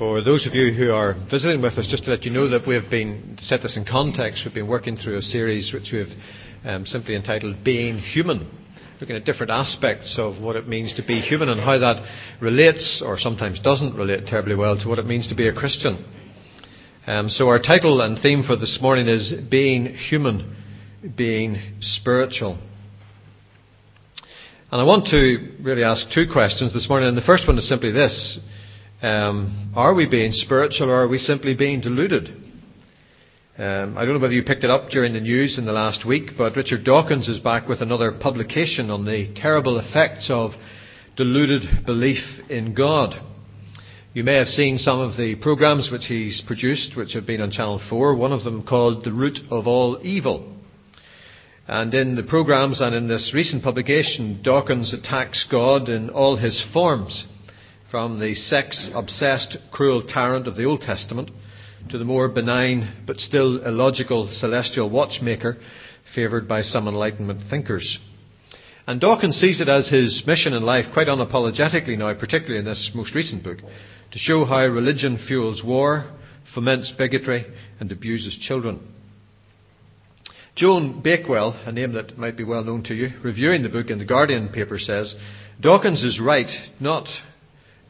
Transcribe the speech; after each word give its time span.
For 0.00 0.22
those 0.22 0.46
of 0.46 0.54
you 0.54 0.72
who 0.72 0.92
are 0.92 1.14
visiting 1.30 1.60
with 1.60 1.74
us, 1.74 1.86
just 1.86 2.04
to 2.04 2.10
let 2.10 2.24
you 2.24 2.30
know 2.30 2.48
that 2.48 2.66
we 2.66 2.74
have 2.74 2.88
been, 2.88 3.34
to 3.36 3.44
set 3.44 3.60
this 3.60 3.76
in 3.76 3.84
context, 3.84 4.40
we've 4.46 4.54
been 4.54 4.66
working 4.66 4.96
through 4.96 5.18
a 5.18 5.20
series 5.20 5.74
which 5.74 5.90
we 5.92 5.98
have 5.98 6.08
um, 6.64 6.86
simply 6.86 7.14
entitled 7.14 7.62
Being 7.62 7.98
Human, 7.98 8.50
looking 8.98 9.14
at 9.14 9.26
different 9.26 9.50
aspects 9.50 10.14
of 10.18 10.42
what 10.42 10.56
it 10.56 10.66
means 10.66 10.94
to 10.94 11.06
be 11.06 11.20
human 11.20 11.50
and 11.50 11.60
how 11.60 11.76
that 11.76 12.02
relates, 12.40 13.02
or 13.04 13.18
sometimes 13.18 13.60
doesn't 13.60 13.94
relate 13.94 14.24
terribly 14.24 14.54
well, 14.54 14.78
to 14.78 14.88
what 14.88 14.98
it 14.98 15.04
means 15.04 15.28
to 15.28 15.34
be 15.34 15.48
a 15.48 15.52
Christian. 15.52 16.02
Um, 17.06 17.28
so 17.28 17.48
our 17.48 17.60
title 17.60 18.00
and 18.00 18.22
theme 18.22 18.42
for 18.42 18.56
this 18.56 18.78
morning 18.80 19.06
is 19.06 19.34
Being 19.50 19.84
Human, 19.84 20.56
Being 21.14 21.60
Spiritual. 21.80 22.58
And 24.72 24.80
I 24.80 24.84
want 24.84 25.08
to 25.08 25.56
really 25.60 25.84
ask 25.84 26.10
two 26.10 26.24
questions 26.32 26.72
this 26.72 26.88
morning, 26.88 27.10
and 27.10 27.18
the 27.18 27.26
first 27.26 27.46
one 27.46 27.58
is 27.58 27.68
simply 27.68 27.90
this. 27.90 28.40
Um, 29.02 29.72
are 29.74 29.94
we 29.94 30.06
being 30.06 30.32
spiritual 30.32 30.90
or 30.90 31.04
are 31.04 31.08
we 31.08 31.16
simply 31.16 31.54
being 31.54 31.80
deluded? 31.80 32.28
Um, 33.56 33.96
I 33.96 34.04
don't 34.04 34.12
know 34.12 34.20
whether 34.20 34.34
you 34.34 34.42
picked 34.42 34.62
it 34.62 34.68
up 34.68 34.90
during 34.90 35.14
the 35.14 35.20
news 35.20 35.56
in 35.56 35.64
the 35.64 35.72
last 35.72 36.06
week, 36.06 36.32
but 36.36 36.54
Richard 36.54 36.84
Dawkins 36.84 37.26
is 37.26 37.38
back 37.38 37.66
with 37.66 37.80
another 37.80 38.12
publication 38.12 38.90
on 38.90 39.06
the 39.06 39.32
terrible 39.34 39.78
effects 39.78 40.28
of 40.30 40.50
deluded 41.16 41.86
belief 41.86 42.18
in 42.50 42.74
God. 42.74 43.14
You 44.12 44.22
may 44.22 44.34
have 44.34 44.48
seen 44.48 44.76
some 44.76 45.00
of 45.00 45.16
the 45.16 45.34
programs 45.36 45.90
which 45.90 46.04
he's 46.04 46.42
produced, 46.46 46.94
which 46.94 47.14
have 47.14 47.26
been 47.26 47.40
on 47.40 47.50
Channel 47.50 47.80
4, 47.88 48.14
one 48.16 48.32
of 48.32 48.44
them 48.44 48.66
called 48.66 49.04
The 49.04 49.12
Root 49.12 49.38
of 49.50 49.66
All 49.66 49.98
Evil. 50.02 50.56
And 51.66 51.94
in 51.94 52.16
the 52.16 52.22
programs 52.22 52.82
and 52.82 52.94
in 52.94 53.08
this 53.08 53.32
recent 53.34 53.62
publication, 53.62 54.42
Dawkins 54.42 54.92
attacks 54.92 55.46
God 55.50 55.88
in 55.88 56.10
all 56.10 56.36
his 56.36 56.62
forms 56.74 57.24
from 57.90 58.20
the 58.20 58.34
sex 58.34 58.88
obsessed, 58.94 59.58
cruel 59.72 60.02
tyrant 60.06 60.46
of 60.46 60.54
the 60.54 60.64
Old 60.64 60.80
Testament 60.80 61.30
to 61.90 61.98
the 61.98 62.04
more 62.04 62.28
benign 62.28 63.04
but 63.04 63.18
still 63.18 63.66
illogical 63.66 64.28
celestial 64.30 64.88
watchmaker 64.88 65.56
favoured 66.14 66.46
by 66.46 66.62
some 66.62 66.86
Enlightenment 66.86 67.50
thinkers. 67.50 67.98
And 68.86 69.00
Dawkins 69.00 69.36
sees 69.36 69.60
it 69.60 69.68
as 69.68 69.88
his 69.88 70.22
mission 70.26 70.52
in 70.52 70.62
life, 70.62 70.86
quite 70.92 71.08
unapologetically 71.08 71.98
now, 71.98 72.14
particularly 72.14 72.58
in 72.58 72.64
this 72.64 72.90
most 72.94 73.14
recent 73.14 73.42
book, 73.42 73.58
to 73.58 74.18
show 74.18 74.44
how 74.44 74.66
religion 74.66 75.18
fuels 75.26 75.62
war, 75.64 76.10
foments 76.54 76.92
bigotry, 76.96 77.44
and 77.80 77.90
abuses 77.90 78.36
children. 78.40 78.80
Joan 80.54 81.00
Bakewell, 81.02 81.52
a 81.64 81.72
name 81.72 81.92
that 81.94 82.18
might 82.18 82.36
be 82.36 82.44
well 82.44 82.64
known 82.64 82.82
to 82.84 82.94
you, 82.94 83.10
reviewing 83.22 83.62
the 83.62 83.68
book 83.68 83.90
in 83.90 83.98
the 83.98 84.04
Guardian 84.04 84.48
paper 84.48 84.78
says, 84.78 85.14
Dawkins 85.60 86.02
is 86.02 86.20
right 86.20 86.50
not 86.80 87.06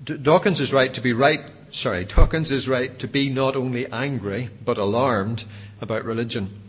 Dawkins 0.05 0.61
is 0.61 0.73
right 0.73 0.93
to 0.95 1.03
be 1.03 1.13
right, 1.13 1.41
sorry, 1.73 2.05
Dawkins 2.17 2.51
is 2.51 2.67
right 2.67 2.99
to 3.01 3.09
be 3.09 3.29
not 3.29 3.57
only 3.57 3.87
angry, 3.87 4.49
but 4.65 4.79
alarmed 4.79 5.43
about 5.81 6.05
religion. 6.05 6.63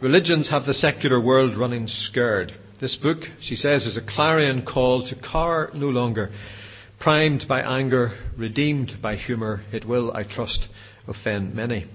Religions 0.00 0.50
have 0.50 0.64
the 0.64 0.74
secular 0.74 1.20
world 1.20 1.56
running 1.56 1.86
scared. 1.86 2.52
This 2.80 2.96
book, 2.96 3.18
she 3.40 3.54
says, 3.54 3.86
is 3.86 3.96
a 3.96 4.06
clarion 4.06 4.64
call 4.66 5.06
to 5.06 5.16
cower 5.16 5.70
no 5.74 5.88
longer. 5.88 6.30
Primed 7.00 7.44
by 7.48 7.60
anger, 7.60 8.18
redeemed 8.36 8.98
by 9.02 9.16
humour, 9.16 9.62
it 9.72 9.86
will, 9.86 10.12
I 10.12 10.24
trust, 10.24 10.66
offend 11.06 11.54
many. 11.54 11.86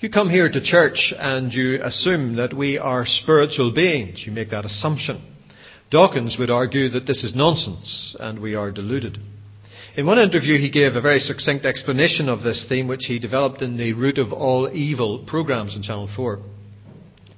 You 0.00 0.10
come 0.10 0.30
here 0.30 0.50
to 0.50 0.60
church 0.60 1.12
and 1.16 1.52
you 1.52 1.82
assume 1.82 2.36
that 2.36 2.52
we 2.54 2.76
are 2.76 3.06
spiritual 3.06 3.72
beings. 3.72 4.24
You 4.26 4.32
make 4.32 4.50
that 4.50 4.64
assumption. 4.64 5.31
Dawkins 5.92 6.38
would 6.38 6.48
argue 6.48 6.88
that 6.88 7.06
this 7.06 7.22
is 7.22 7.34
nonsense 7.34 8.16
and 8.18 8.40
we 8.40 8.54
are 8.54 8.70
deluded. 8.70 9.18
In 9.94 10.06
one 10.06 10.18
interview, 10.18 10.58
he 10.58 10.70
gave 10.70 10.94
a 10.94 11.02
very 11.02 11.20
succinct 11.20 11.66
explanation 11.66 12.30
of 12.30 12.40
this 12.40 12.64
theme, 12.66 12.88
which 12.88 13.04
he 13.04 13.18
developed 13.18 13.60
in 13.60 13.76
the 13.76 13.92
Root 13.92 14.16
of 14.16 14.32
All 14.32 14.70
Evil 14.72 15.22
programs 15.26 15.76
on 15.76 15.82
Channel 15.82 16.08
4. 16.16 16.40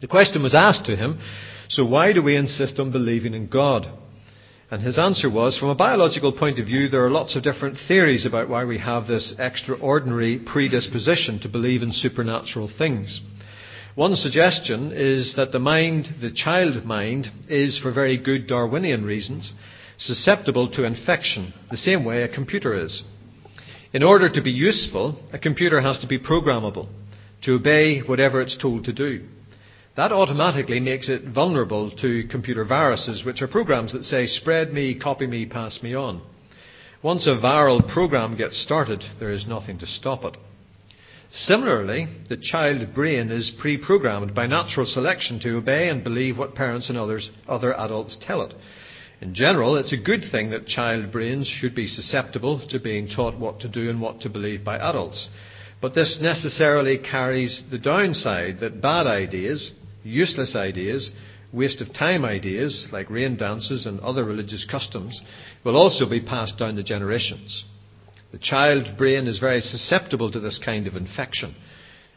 The 0.01 0.07
question 0.07 0.41
was 0.41 0.55
asked 0.55 0.87
to 0.87 0.95
him, 0.95 1.19
so 1.69 1.85
why 1.85 2.13
do 2.13 2.23
we 2.23 2.37
insist 2.37 2.79
on 2.79 2.93
believing 2.93 3.35
in 3.35 3.49
God? 3.49 3.89
And 4.71 4.81
his 4.81 4.99
answer 4.99 5.29
was, 5.29 5.59
from 5.59 5.71
a 5.71 5.75
biological 5.75 6.31
point 6.31 6.61
of 6.61 6.67
view, 6.67 6.89
there 6.89 7.05
are 7.05 7.11
lots 7.11 7.35
of 7.35 7.43
different 7.43 7.79
theories 7.89 8.25
about 8.25 8.49
why 8.49 8.65
we 8.65 8.79
have 8.79 9.09
this 9.09 9.35
extraordinary 9.37 10.39
predisposition 10.39 11.41
to 11.41 11.49
believe 11.49 11.83
in 11.83 11.93
supernatural 11.93 12.71
things. 12.79 13.21
One 13.95 14.17
suggestion 14.17 14.91
is 14.93 15.35
that 15.37 15.53
the 15.53 15.61
mind, 15.61 16.17
the 16.21 16.33
child 16.33 16.85
mind, 16.85 17.29
is, 17.49 17.79
for 17.79 17.93
very 17.93 18.17
good 18.17 18.49
Darwinian 18.49 19.05
reasons, 19.05 19.53
susceptible 19.99 20.69
to 20.73 20.83
infection, 20.83 21.55
the 21.71 21.77
same 21.77 22.05
way 22.05 22.25
a 22.25 22.29
computer 22.29 22.77
is. 22.77 23.05
In 23.93 24.03
order 24.03 24.29
to 24.29 24.43
be 24.43 24.51
useful, 24.51 25.23
a 25.33 25.39
computer 25.39 25.81
has 25.81 26.01
to 26.01 26.09
be 26.09 26.19
programmable, 26.19 26.89
to 27.43 27.55
obey 27.55 28.01
whatever 28.01 28.41
it's 28.41 28.57
told 28.57 28.85
to 28.87 28.93
do. 28.93 29.29
That 29.97 30.11
automatically 30.11 30.81
makes 30.81 31.09
it 31.09 31.29
vulnerable 31.33 31.93
to 31.99 32.27
computer 32.27 32.65
viruses, 32.65 33.25
which 33.25 33.43
are 33.43 33.47
programs 33.47 33.93
that 33.93 34.03
say, 34.03 34.27
spread 34.27 34.73
me, 34.73 34.99
copy 34.99 35.29
me, 35.29 35.47
pass 35.47 35.81
me 35.85 35.95
on. 35.95 36.21
Once 37.01 37.29
a 37.29 37.41
viral 37.41 37.87
program 37.93 38.37
gets 38.37 38.61
started, 38.61 39.05
there 39.21 39.31
is 39.31 39.47
nothing 39.47 39.79
to 39.79 39.87
stop 39.87 40.25
it. 40.25 40.37
Similarly, 41.37 42.07
the 42.29 42.37
child 42.37 42.95
brain 42.95 43.29
is 43.29 43.53
pre-programmed 43.59 44.37
by 44.37 44.47
natural 44.47 44.87
selection 44.87 45.41
to 45.41 45.57
obey 45.57 45.89
and 45.89 46.05
believe 46.05 46.39
what 46.39 46.55
parents 46.55 46.89
and 46.89 46.97
others, 46.97 47.29
other 47.49 47.77
adults 47.77 48.17
tell 48.21 48.43
it. 48.43 48.55
In 49.21 49.35
general, 49.35 49.77
it's 49.77 49.93
a 49.93 49.97
good 49.97 50.23
thing 50.31 50.51
that 50.51 50.69
child 50.69 51.11
brains 51.11 51.49
should 51.49 51.75
be 51.75 51.89
susceptible 51.89 52.65
to 52.69 52.79
being 52.79 53.09
taught 53.09 53.37
what 53.37 53.59
to 53.61 53.69
do 53.69 53.91
and 53.91 54.01
what 54.01 54.21
to 54.21 54.29
believe 54.29 54.63
by 54.63 54.79
adults. 54.79 55.29
But 55.81 55.97
this 55.97 56.21
necessarily 56.23 56.99
carries 56.99 57.65
the 57.69 57.79
downside 57.79 58.61
that 58.61 58.81
bad 58.81 59.09
ideas, 59.09 59.73
useless 60.05 60.55
ideas, 60.55 61.11
waste 61.53 61.81
of 61.81 61.93
time 61.93 62.25
ideas, 62.25 62.87
like 62.93 63.11
rain 63.11 63.37
dances 63.37 63.87
and 63.87 63.99
other 64.01 64.25
religious 64.25 64.65
customs, 64.65 65.21
will 65.65 65.77
also 65.77 66.09
be 66.09 66.21
passed 66.21 66.59
down 66.59 66.77
the 66.77 66.85
generations. 66.85 67.65
The 68.35 68.41
child 68.41 68.97
brain 68.99 69.29
is 69.29 69.39
very 69.39 69.61
susceptible 69.61 70.29
to 70.33 70.41
this 70.41 70.59
kind 70.59 70.89
of 70.89 70.97
infection. 70.97 71.55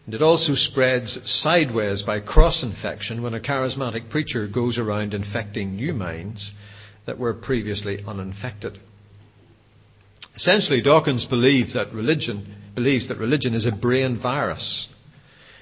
And 0.03 0.15
it 0.15 0.23
also 0.23 0.55
spreads 0.55 1.15
sideways 1.23 2.01
by 2.01 2.21
cross 2.21 2.63
infection 2.63 3.21
when 3.21 3.35
a 3.35 3.39
charismatic 3.39 4.09
preacher 4.09 4.47
goes 4.47 4.79
around 4.79 5.13
infecting 5.13 5.75
new 5.75 5.93
minds 5.93 6.51
that 7.05 7.19
were 7.19 7.35
previously 7.35 8.03
uninfected. 8.07 8.79
Essentially, 10.35 10.81
Dawkins 10.81 11.25
believes 11.25 11.75
that 11.75 11.93
religion 11.93 12.51
believes 12.73 13.09
that 13.09 13.19
religion 13.19 13.53
is 13.53 13.67
a 13.67 13.71
brain 13.71 14.19
virus. 14.19 14.87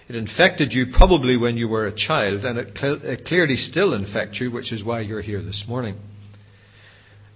It 0.07 0.15
infected 0.15 0.71
you 0.71 0.85
probably 0.95 1.35
when 1.35 1.57
you 1.57 1.67
were 1.67 1.87
a 1.87 1.93
child, 1.93 2.45
and 2.45 2.57
it, 2.57 2.77
cl- 2.77 3.03
it 3.03 3.25
clearly 3.25 3.57
still 3.57 3.93
infects 3.93 4.39
you, 4.39 4.51
which 4.51 4.71
is 4.71 4.85
why 4.85 5.01
you're 5.01 5.21
here 5.21 5.41
this 5.41 5.65
morning. 5.67 5.97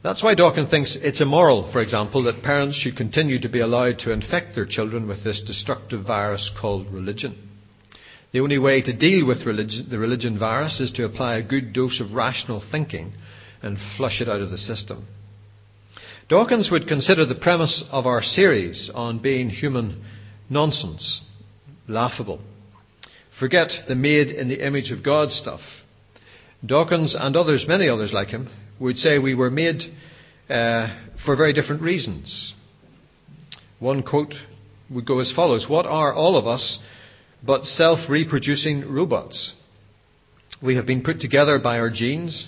That's 0.02 0.24
why 0.24 0.34
Dawkins 0.34 0.70
thinks 0.70 0.98
it's 1.02 1.20
immoral, 1.20 1.72
for 1.74 1.82
example, 1.82 2.24
that 2.24 2.42
parents 2.42 2.78
should 2.78 2.96
continue 2.96 3.40
to 3.42 3.50
be 3.50 3.60
allowed 3.60 4.00
to 4.00 4.14
infect 4.14 4.56
their 4.56 4.66
children 4.66 5.08
with 5.08 5.24
this 5.26 5.44
destructive 5.46 6.06
virus 6.06 6.50
called 6.60 6.92
religion. 6.92 7.50
The 8.32 8.40
only 8.40 8.60
way 8.60 8.82
to 8.82 8.96
deal 8.96 9.28
with 9.28 9.46
religion, 9.46 9.88
the 9.90 9.98
religion 9.98 10.40
virus 10.40 10.80
is 10.80 10.92
to 10.94 11.04
apply 11.04 11.38
a 11.38 11.44
good 11.44 11.74
dose 11.74 12.00
of 12.00 12.14
rational 12.14 12.64
thinking 12.72 13.14
and 13.62 13.78
flush 13.98 14.22
it 14.22 14.30
out 14.30 14.42
of 14.42 14.52
the 14.52 14.58
system. 14.58 15.06
Dawkins 16.30 16.70
would 16.72 16.88
consider 16.88 17.26
the 17.26 17.36
premise 17.36 17.84
of 17.92 18.06
our 18.06 18.22
series 18.22 18.90
on 18.94 19.20
being 19.20 19.50
human 19.50 20.06
nonsense, 20.50 21.22
laughable. 21.88 22.40
Forget 23.38 23.72
the 23.88 23.96
made 23.96 24.28
in 24.28 24.48
the 24.48 24.66
image 24.66 24.92
of 24.92 25.04
God 25.04 25.31
stuff. 25.31 25.62
Dawkins 26.66 27.16
and 27.18 27.36
others, 27.36 27.66
many 27.68 27.90
others 27.90 28.14
like 28.14 28.30
him, 28.30 28.50
would 28.79 28.97
say 28.97 29.19
we 29.19 29.35
were 29.35 29.50
made 29.50 29.81
uh, 30.50 30.88
for 31.25 31.35
very 31.35 31.53
different 31.53 31.81
reasons. 31.81 32.53
One 33.79 34.03
quote 34.03 34.33
would 34.89 35.06
go 35.06 35.19
as 35.19 35.31
follows 35.31 35.68
What 35.69 35.86
are 35.86 36.13
all 36.13 36.38
of 36.38 36.48
us 36.48 36.80
but 37.45 37.63
self 37.63 38.09
reproducing 38.09 38.92
robots? 38.92 39.54
We 40.62 40.75
have 40.75 40.86
been 40.86 41.04
put 41.04 41.21
together 41.21 41.59
by 41.59 41.80
our 41.80 41.89
genes, 41.89 42.48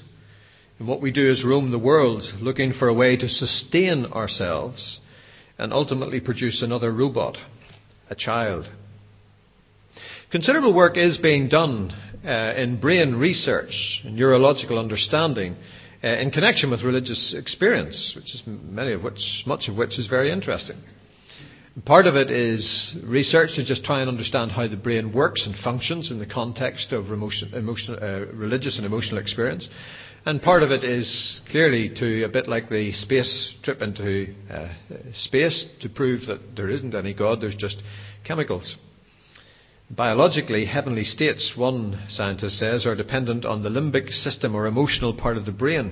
and 0.79 0.87
what 0.87 1.01
we 1.01 1.11
do 1.11 1.29
is 1.29 1.45
roam 1.45 1.71
the 1.71 1.79
world 1.79 2.23
looking 2.41 2.73
for 2.73 2.87
a 2.87 2.93
way 2.93 3.15
to 3.15 3.29
sustain 3.29 4.05
ourselves 4.05 4.99
and 5.57 5.71
ultimately 5.71 6.19
produce 6.19 6.61
another 6.61 6.91
robot, 6.91 7.37
a 8.09 8.15
child. 8.15 8.69
Considerable 10.31 10.73
work 10.73 10.97
is 10.97 11.19
being 11.19 11.47
done 11.49 11.93
uh, 12.25 12.53
in 12.57 12.79
brain 12.79 13.15
research 13.15 14.01
and 14.03 14.15
neurological 14.15 14.79
understanding 14.79 15.55
uh, 16.03 16.07
in 16.07 16.31
connection 16.31 16.71
with 16.71 16.83
religious 16.83 17.33
experience, 17.37 18.13
which 18.15 18.33
is 18.33 18.43
many 18.45 18.93
of 18.93 19.03
which, 19.03 19.43
much 19.45 19.67
of 19.67 19.75
which 19.75 19.99
is 19.99 20.07
very 20.07 20.31
interesting. 20.31 20.77
Part 21.85 22.05
of 22.05 22.15
it 22.15 22.29
is 22.29 22.93
research 23.03 23.55
to 23.55 23.63
just 23.63 23.85
try 23.85 24.01
and 24.01 24.09
understand 24.09 24.51
how 24.51 24.67
the 24.67 24.75
brain 24.75 25.13
works 25.13 25.45
and 25.45 25.55
functions 25.55 26.11
in 26.11 26.19
the 26.19 26.25
context 26.25 26.91
of 26.91 27.11
emotion, 27.11 27.53
emotion, 27.53 27.95
uh, 27.95 28.25
religious 28.33 28.77
and 28.77 28.85
emotional 28.85 29.19
experience. 29.19 29.69
And 30.25 30.41
part 30.41 30.63
of 30.63 30.71
it 30.71 30.83
is 30.83 31.41
clearly 31.49 31.89
to 31.95 32.23
a 32.23 32.29
bit 32.29 32.47
like 32.47 32.69
the 32.69 32.91
space 32.91 33.55
trip 33.63 33.81
into 33.81 34.35
uh, 34.51 34.69
space 35.13 35.65
to 35.81 35.89
prove 35.89 36.27
that 36.27 36.55
there 36.55 36.69
isn't 36.69 36.93
any 36.93 37.13
God, 37.13 37.41
there's 37.41 37.55
just 37.55 37.81
chemicals. 38.25 38.75
Biologically, 39.95 40.63
heavenly 40.63 41.03
states, 41.03 41.51
one 41.57 41.99
scientist 42.07 42.57
says, 42.57 42.85
are 42.85 42.95
dependent 42.95 43.43
on 43.43 43.61
the 43.61 43.69
limbic 43.69 44.09
system 44.09 44.55
or 44.55 44.65
emotional 44.65 45.13
part 45.13 45.35
of 45.35 45.45
the 45.45 45.51
brain 45.51 45.91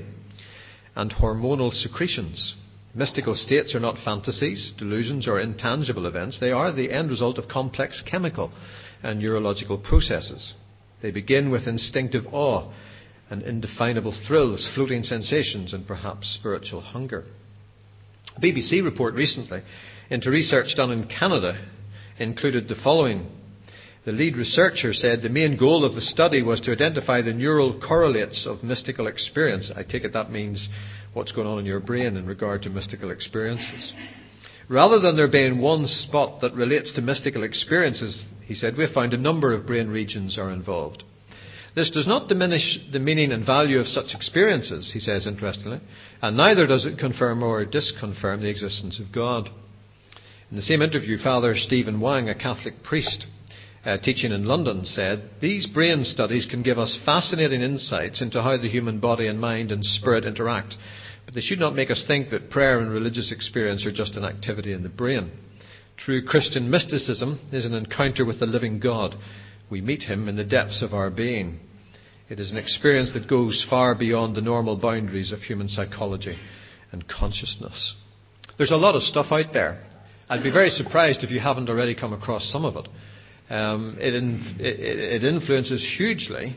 and 0.95 1.11
hormonal 1.11 1.73
secretions. 1.73 2.55
Mystical 2.95 3.35
states 3.35 3.75
are 3.75 3.79
not 3.81 3.97
fantasies, 3.97 4.71
delusions, 4.77 5.27
or 5.27 5.37
intangible 5.37 6.05
events. 6.05 6.39
They 6.39 6.51
are 6.51 6.71
the 6.71 6.93
end 6.93 7.09
result 7.09 7.37
of 7.37 7.49
complex 7.49 8.01
chemical 8.01 8.53
and 9.03 9.19
neurological 9.19 9.77
processes. 9.77 10.53
They 11.01 11.11
begin 11.11 11.51
with 11.51 11.67
instinctive 11.67 12.25
awe 12.31 12.71
and 13.29 13.41
indefinable 13.41 14.15
thrills, 14.25 14.69
floating 14.73 15.03
sensations, 15.03 15.73
and 15.73 15.85
perhaps 15.85 16.33
spiritual 16.39 16.81
hunger. 16.81 17.25
A 18.37 18.39
BBC 18.39 18.81
report 18.81 19.13
recently 19.13 19.61
into 20.09 20.31
research 20.31 20.77
done 20.77 20.91
in 20.91 21.07
Canada 21.07 21.67
included 22.17 22.69
the 22.69 22.75
following. 22.75 23.29
The 24.05 24.11
lead 24.13 24.37
researcher 24.37 24.93
said 24.93 25.21
the 25.21 25.29
main 25.29 25.57
goal 25.57 25.83
of 25.83 25.93
the 25.93 26.01
study 26.01 26.41
was 26.41 26.61
to 26.61 26.71
identify 26.71 27.21
the 27.21 27.33
neural 27.33 27.79
correlates 27.79 28.45
of 28.45 28.63
mystical 28.63 29.07
experience. 29.07 29.71
I 29.75 29.83
take 29.83 30.05
it 30.05 30.13
that 30.13 30.31
means 30.31 30.69
what's 31.13 31.33
going 31.33 31.47
on 31.47 31.59
in 31.59 31.65
your 31.65 31.81
brain 31.81 32.15
in 32.15 32.25
regard 32.25 32.61
to 32.63 32.69
mystical 32.69 33.11
experiences. 33.11 33.93
Rather 34.69 34.99
than 34.99 35.17
there 35.17 35.27
being 35.27 35.59
one 35.59 35.85
spot 35.85 36.41
that 36.41 36.53
relates 36.53 36.93
to 36.93 37.01
mystical 37.01 37.43
experiences, 37.43 38.25
he 38.45 38.53
said, 38.53 38.77
we 38.77 38.83
have 38.83 38.93
found 38.93 39.13
a 39.13 39.17
number 39.17 39.53
of 39.53 39.65
brain 39.65 39.89
regions 39.89 40.37
are 40.37 40.51
involved. 40.51 41.03
This 41.75 41.91
does 41.91 42.07
not 42.07 42.29
diminish 42.29 42.79
the 42.91 42.99
meaning 42.99 43.31
and 43.31 43.45
value 43.45 43.79
of 43.79 43.87
such 43.87 44.15
experiences, 44.15 44.91
he 44.93 44.99
says 44.99 45.27
interestingly, 45.27 45.81
and 46.21 46.37
neither 46.37 46.67
does 46.67 46.85
it 46.85 46.99
confirm 46.99 47.43
or 47.43 47.65
disconfirm 47.65 48.41
the 48.41 48.49
existence 48.49 48.99
of 48.99 49.11
God. 49.11 49.49
In 50.49 50.55
the 50.55 50.63
same 50.63 50.81
interview, 50.81 51.17
Father 51.17 51.55
Stephen 51.55 51.99
Wang, 51.99 52.29
a 52.29 52.35
Catholic 52.35 52.81
priest 52.83 53.27
uh, 53.85 53.97
teaching 53.97 54.31
in 54.31 54.45
London, 54.45 54.85
said, 54.85 55.29
These 55.41 55.67
brain 55.67 56.03
studies 56.03 56.45
can 56.45 56.63
give 56.63 56.77
us 56.77 56.99
fascinating 57.05 57.61
insights 57.61 58.21
into 58.21 58.41
how 58.41 58.57
the 58.57 58.69
human 58.69 58.99
body 58.99 59.27
and 59.27 59.39
mind 59.39 59.71
and 59.71 59.85
spirit 59.85 60.25
interact, 60.25 60.75
but 61.25 61.33
they 61.33 61.41
should 61.41 61.59
not 61.59 61.75
make 61.75 61.89
us 61.89 62.03
think 62.05 62.29
that 62.29 62.49
prayer 62.49 62.79
and 62.79 62.91
religious 62.91 63.31
experience 63.31 63.85
are 63.85 63.91
just 63.91 64.15
an 64.15 64.25
activity 64.25 64.73
in 64.73 64.83
the 64.83 64.89
brain. 64.89 65.31
True 65.97 66.25
Christian 66.25 66.69
mysticism 66.69 67.39
is 67.51 67.65
an 67.65 67.73
encounter 67.73 68.25
with 68.25 68.39
the 68.39 68.45
living 68.45 68.79
God. 68.79 69.15
We 69.69 69.81
meet 69.81 70.03
him 70.03 70.27
in 70.27 70.35
the 70.35 70.45
depths 70.45 70.81
of 70.81 70.93
our 70.93 71.09
being. 71.09 71.59
It 72.29 72.39
is 72.39 72.51
an 72.51 72.57
experience 72.57 73.11
that 73.13 73.29
goes 73.29 73.65
far 73.69 73.95
beyond 73.95 74.35
the 74.35 74.41
normal 74.41 74.77
boundaries 74.77 75.31
of 75.31 75.39
human 75.39 75.67
psychology 75.67 76.37
and 76.91 77.07
consciousness. 77.07 77.95
There's 78.57 78.71
a 78.71 78.77
lot 78.77 78.95
of 78.95 79.03
stuff 79.03 79.27
out 79.31 79.51
there. 79.51 79.83
I'd 80.29 80.43
be 80.43 80.51
very 80.51 80.69
surprised 80.69 81.23
if 81.23 81.31
you 81.31 81.39
haven't 81.39 81.69
already 81.69 81.95
come 81.95 82.13
across 82.13 82.51
some 82.51 82.65
of 82.65 82.75
it. 82.75 82.87
Um, 83.49 83.97
it, 83.99 84.13
in, 84.13 84.57
it, 84.59 84.79
it, 84.79 85.23
influences 85.23 85.83
hugely 85.97 86.55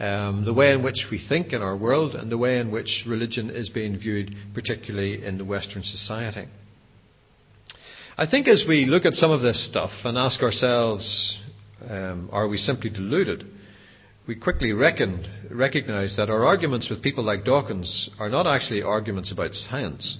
um, 0.00 0.44
the 0.44 0.52
way 0.52 0.72
in 0.72 0.82
which 0.82 1.06
we 1.08 1.24
think 1.28 1.52
in 1.52 1.62
our 1.62 1.76
world 1.76 2.16
and 2.16 2.32
the 2.32 2.38
way 2.38 2.58
in 2.58 2.72
which 2.72 3.04
religion 3.06 3.48
is 3.48 3.68
being 3.68 3.96
viewed, 3.96 4.34
particularly 4.52 5.24
in 5.24 5.38
the 5.38 5.44
Western 5.44 5.84
society. 5.84 6.48
I 8.18 8.26
think 8.28 8.48
as 8.48 8.64
we 8.68 8.86
look 8.86 9.04
at 9.04 9.14
some 9.14 9.30
of 9.30 9.40
this 9.40 9.64
stuff 9.64 9.90
and 10.04 10.18
ask 10.18 10.42
ourselves, 10.42 11.38
um, 11.88 12.28
are 12.32 12.48
we 12.48 12.56
simply 12.56 12.90
deluded? 12.90 13.46
We 14.26 14.34
quickly 14.34 14.72
recognize 14.72 16.16
that 16.16 16.28
our 16.28 16.44
arguments 16.44 16.90
with 16.90 17.02
people 17.02 17.24
like 17.24 17.44
Dawkins 17.44 18.10
are 18.18 18.28
not 18.28 18.46
actually 18.46 18.82
arguments 18.82 19.32
about 19.32 19.54
science. 19.54 20.18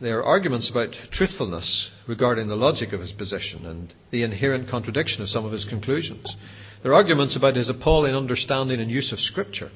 They 0.00 0.10
are 0.10 0.24
arguments 0.24 0.70
about 0.70 0.96
truthfulness 1.12 1.90
regarding 2.08 2.48
the 2.48 2.56
logic 2.56 2.92
of 2.92 3.00
his 3.00 3.12
position 3.12 3.64
and 3.64 3.94
the 4.10 4.24
inherent 4.24 4.68
contradiction 4.68 5.22
of 5.22 5.28
some 5.28 5.44
of 5.44 5.52
his 5.52 5.64
conclusions. 5.64 6.34
There 6.82 6.90
are 6.90 6.96
arguments 6.96 7.36
about 7.36 7.54
his 7.54 7.68
appalling 7.68 8.14
understanding 8.14 8.80
and 8.80 8.90
use 8.90 9.12
of 9.12 9.20
Scripture, 9.20 9.70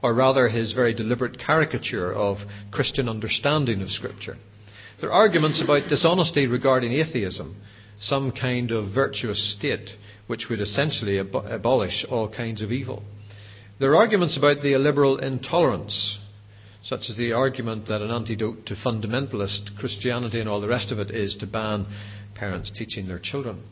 or 0.00 0.14
rather 0.14 0.48
his 0.48 0.72
very 0.72 0.94
deliberate 0.94 1.40
caricature 1.40 2.12
of 2.12 2.38
Christian 2.70 3.08
understanding 3.08 3.82
of 3.82 3.90
Scripture. 3.90 4.36
There 5.00 5.10
are 5.10 5.22
arguments 5.22 5.60
about 5.60 5.88
dishonesty 5.88 6.46
regarding 6.46 6.92
atheism, 6.92 7.56
some 7.98 8.30
kind 8.30 8.70
of 8.70 8.94
virtuous 8.94 9.56
state 9.56 9.90
which 10.28 10.48
would 10.48 10.60
essentially 10.60 11.18
ab- 11.18 11.34
abolish 11.34 12.06
all 12.08 12.28
kinds 12.28 12.62
of 12.62 12.70
evil. 12.70 13.02
There 13.80 13.90
are 13.90 13.96
arguments 13.96 14.36
about 14.36 14.62
the 14.62 14.74
illiberal 14.74 15.18
intolerance 15.18 16.18
such 16.84 17.08
as 17.08 17.16
the 17.16 17.32
argument 17.32 17.88
that 17.88 18.02
an 18.02 18.10
antidote 18.10 18.66
to 18.66 18.74
fundamentalist 18.74 19.76
Christianity 19.78 20.38
and 20.38 20.48
all 20.48 20.60
the 20.60 20.68
rest 20.68 20.92
of 20.92 20.98
it 20.98 21.10
is 21.10 21.34
to 21.36 21.46
ban 21.46 21.86
parents 22.34 22.70
teaching 22.70 23.08
their 23.08 23.18
children. 23.18 23.62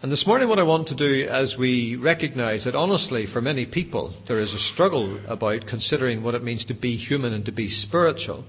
And 0.00 0.10
this 0.10 0.26
morning, 0.26 0.48
what 0.48 0.58
I 0.58 0.64
want 0.64 0.88
to 0.88 0.96
do, 0.96 1.28
as 1.28 1.56
we 1.58 1.96
recognize 1.96 2.64
that 2.64 2.74
honestly, 2.74 3.26
for 3.26 3.40
many 3.40 3.66
people, 3.66 4.14
there 4.28 4.40
is 4.40 4.52
a 4.52 4.58
struggle 4.58 5.20
about 5.26 5.66
considering 5.66 6.22
what 6.22 6.34
it 6.34 6.42
means 6.42 6.64
to 6.66 6.74
be 6.74 6.96
human 6.96 7.32
and 7.32 7.44
to 7.46 7.52
be 7.52 7.68
spiritual, 7.68 8.44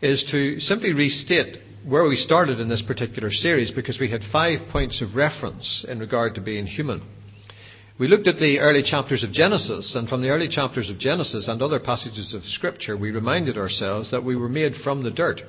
is 0.00 0.24
to 0.30 0.58
simply 0.60 0.92
restate 0.92 1.58
where 1.86 2.04
we 2.04 2.16
started 2.16 2.60
in 2.60 2.68
this 2.68 2.82
particular 2.82 3.30
series 3.30 3.70
because 3.70 3.98
we 3.98 4.10
had 4.10 4.22
five 4.30 4.68
points 4.70 5.02
of 5.02 5.14
reference 5.14 5.84
in 5.88 5.98
regard 5.98 6.34
to 6.34 6.40
being 6.40 6.66
human. 6.66 7.02
We 7.98 8.08
looked 8.08 8.26
at 8.26 8.38
the 8.38 8.58
early 8.58 8.82
chapters 8.82 9.22
of 9.22 9.32
Genesis, 9.32 9.94
and 9.94 10.08
from 10.08 10.22
the 10.22 10.30
early 10.30 10.48
chapters 10.48 10.88
of 10.88 10.98
Genesis 10.98 11.46
and 11.46 11.60
other 11.60 11.78
passages 11.78 12.32
of 12.32 12.44
Scripture, 12.44 12.96
we 12.96 13.10
reminded 13.10 13.58
ourselves 13.58 14.10
that 14.10 14.24
we 14.24 14.34
were 14.34 14.48
made 14.48 14.74
from 14.76 15.02
the 15.02 15.10
dirt. 15.10 15.42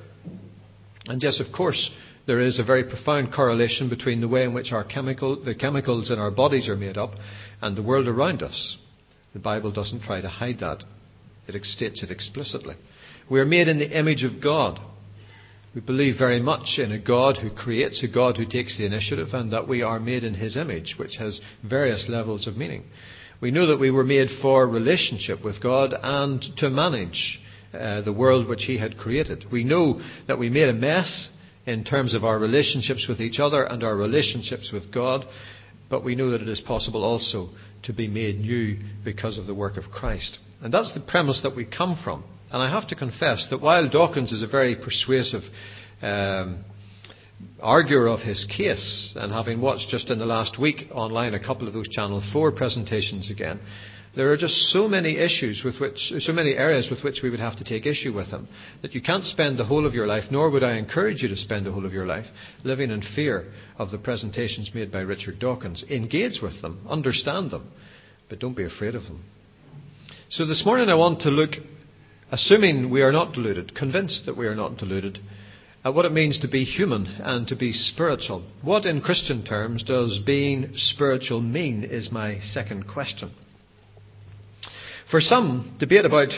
And 1.06 1.22
yes, 1.22 1.40
of 1.40 1.52
course, 1.52 1.90
there 2.26 2.40
is 2.40 2.58
a 2.58 2.64
very 2.64 2.84
profound 2.84 3.32
correlation 3.32 3.88
between 3.88 4.20
the 4.20 4.28
way 4.28 4.44
in 4.44 4.52
which 4.52 4.72
our 4.72 4.84
chemical, 4.84 5.42
the 5.42 5.54
chemicals 5.54 6.10
in 6.10 6.18
our 6.18 6.30
bodies 6.30 6.68
are 6.68 6.76
made 6.76 6.98
up 6.98 7.12
and 7.62 7.76
the 7.76 7.82
world 7.82 8.08
around 8.08 8.42
us. 8.42 8.76
The 9.32 9.38
Bible 9.38 9.72
doesn't 9.72 10.02
try 10.02 10.20
to 10.20 10.28
hide 10.28 10.60
that. 10.60 10.84
It 11.46 11.64
states 11.64 12.02
it 12.02 12.10
explicitly. 12.10 12.76
We 13.30 13.40
are 13.40 13.46
made 13.46 13.68
in 13.68 13.78
the 13.78 13.98
image 13.98 14.22
of 14.22 14.42
God. 14.42 14.80
We 15.74 15.80
believe 15.80 16.18
very 16.18 16.40
much 16.40 16.78
in 16.78 16.92
a 16.92 17.00
God 17.00 17.38
who 17.38 17.50
creates, 17.50 18.02
a 18.04 18.08
God 18.08 18.36
who 18.36 18.46
takes 18.46 18.78
the 18.78 18.86
initiative, 18.86 19.34
and 19.34 19.52
that 19.52 19.66
we 19.66 19.82
are 19.82 19.98
made 19.98 20.22
in 20.22 20.34
His 20.34 20.56
image, 20.56 20.94
which 20.98 21.16
has 21.16 21.40
various 21.68 22.06
levels 22.08 22.46
of 22.46 22.56
meaning. 22.56 22.84
We 23.40 23.50
know 23.50 23.66
that 23.66 23.80
we 23.80 23.90
were 23.90 24.04
made 24.04 24.28
for 24.40 24.68
relationship 24.68 25.42
with 25.42 25.60
God 25.60 25.92
and 26.00 26.40
to 26.58 26.70
manage 26.70 27.40
uh, 27.72 28.02
the 28.02 28.12
world 28.12 28.46
which 28.46 28.64
He 28.64 28.78
had 28.78 28.96
created. 28.96 29.46
We 29.50 29.64
know 29.64 30.00
that 30.28 30.38
we 30.38 30.48
made 30.48 30.68
a 30.68 30.72
mess 30.72 31.28
in 31.66 31.82
terms 31.82 32.14
of 32.14 32.24
our 32.24 32.38
relationships 32.38 33.06
with 33.08 33.20
each 33.20 33.40
other 33.40 33.64
and 33.64 33.82
our 33.82 33.96
relationships 33.96 34.70
with 34.72 34.92
God, 34.92 35.26
but 35.90 36.04
we 36.04 36.14
know 36.14 36.30
that 36.30 36.42
it 36.42 36.48
is 36.48 36.60
possible 36.60 37.02
also 37.02 37.48
to 37.82 37.92
be 37.92 38.06
made 38.06 38.38
new 38.38 38.78
because 39.04 39.38
of 39.38 39.46
the 39.46 39.54
work 39.54 39.76
of 39.76 39.90
Christ. 39.90 40.38
And 40.62 40.72
that's 40.72 40.94
the 40.94 41.00
premise 41.00 41.40
that 41.42 41.56
we 41.56 41.64
come 41.64 41.98
from. 42.04 42.22
And 42.54 42.62
I 42.62 42.70
have 42.70 42.86
to 42.90 42.94
confess 42.94 43.48
that 43.50 43.60
while 43.60 43.88
Dawkins 43.90 44.30
is 44.30 44.44
a 44.44 44.46
very 44.46 44.76
persuasive 44.76 45.42
um, 46.00 46.64
arguer 47.60 48.06
of 48.06 48.20
his 48.20 48.44
case, 48.44 49.12
and 49.16 49.32
having 49.32 49.60
watched 49.60 49.88
just 49.88 50.08
in 50.08 50.20
the 50.20 50.24
last 50.24 50.56
week 50.56 50.86
online 50.92 51.34
a 51.34 51.44
couple 51.44 51.66
of 51.66 51.74
those 51.74 51.88
Channel 51.88 52.22
4 52.32 52.52
presentations 52.52 53.28
again, 53.28 53.58
there 54.14 54.30
are 54.30 54.36
just 54.36 54.54
so 54.70 54.86
many 54.86 55.16
issues 55.16 55.64
with 55.64 55.80
which, 55.80 56.12
so 56.20 56.32
many 56.32 56.54
areas 56.54 56.88
with 56.88 57.02
which 57.02 57.22
we 57.24 57.30
would 57.30 57.40
have 57.40 57.56
to 57.56 57.64
take 57.64 57.86
issue 57.86 58.12
with 58.12 58.28
him 58.28 58.46
that 58.82 58.94
you 58.94 59.02
can't 59.02 59.24
spend 59.24 59.58
the 59.58 59.64
whole 59.64 59.84
of 59.84 59.92
your 59.92 60.06
life, 60.06 60.26
nor 60.30 60.48
would 60.48 60.62
I 60.62 60.76
encourage 60.76 61.24
you 61.24 61.28
to 61.30 61.36
spend 61.36 61.66
the 61.66 61.72
whole 61.72 61.86
of 61.86 61.92
your 61.92 62.06
life 62.06 62.26
living 62.62 62.92
in 62.92 63.02
fear 63.16 63.52
of 63.78 63.90
the 63.90 63.98
presentations 63.98 64.70
made 64.72 64.92
by 64.92 65.00
Richard 65.00 65.40
Dawkins. 65.40 65.84
Engage 65.90 66.40
with 66.40 66.62
them, 66.62 66.86
understand 66.88 67.50
them, 67.50 67.68
but 68.28 68.38
don't 68.38 68.56
be 68.56 68.64
afraid 68.64 68.94
of 68.94 69.02
them. 69.02 69.24
So 70.28 70.46
this 70.46 70.64
morning 70.64 70.88
I 70.88 70.94
want 70.94 71.22
to 71.22 71.30
look 71.30 71.56
assuming 72.30 72.90
we 72.90 73.02
are 73.02 73.12
not 73.12 73.32
deluded, 73.32 73.74
convinced 73.74 74.26
that 74.26 74.36
we 74.36 74.46
are 74.46 74.54
not 74.54 74.76
deluded, 74.76 75.18
at 75.84 75.94
what 75.94 76.06
it 76.06 76.12
means 76.12 76.40
to 76.40 76.48
be 76.48 76.64
human 76.64 77.06
and 77.06 77.46
to 77.48 77.56
be 77.56 77.72
spiritual. 77.72 78.42
What, 78.62 78.86
in 78.86 79.02
Christian 79.02 79.44
terms, 79.44 79.82
does 79.82 80.18
being 80.18 80.72
spiritual 80.76 81.40
mean, 81.42 81.84
is 81.84 82.10
my 82.10 82.40
second 82.40 82.88
question. 82.88 83.32
For 85.10 85.20
some, 85.20 85.76
debate 85.78 86.06
about 86.06 86.30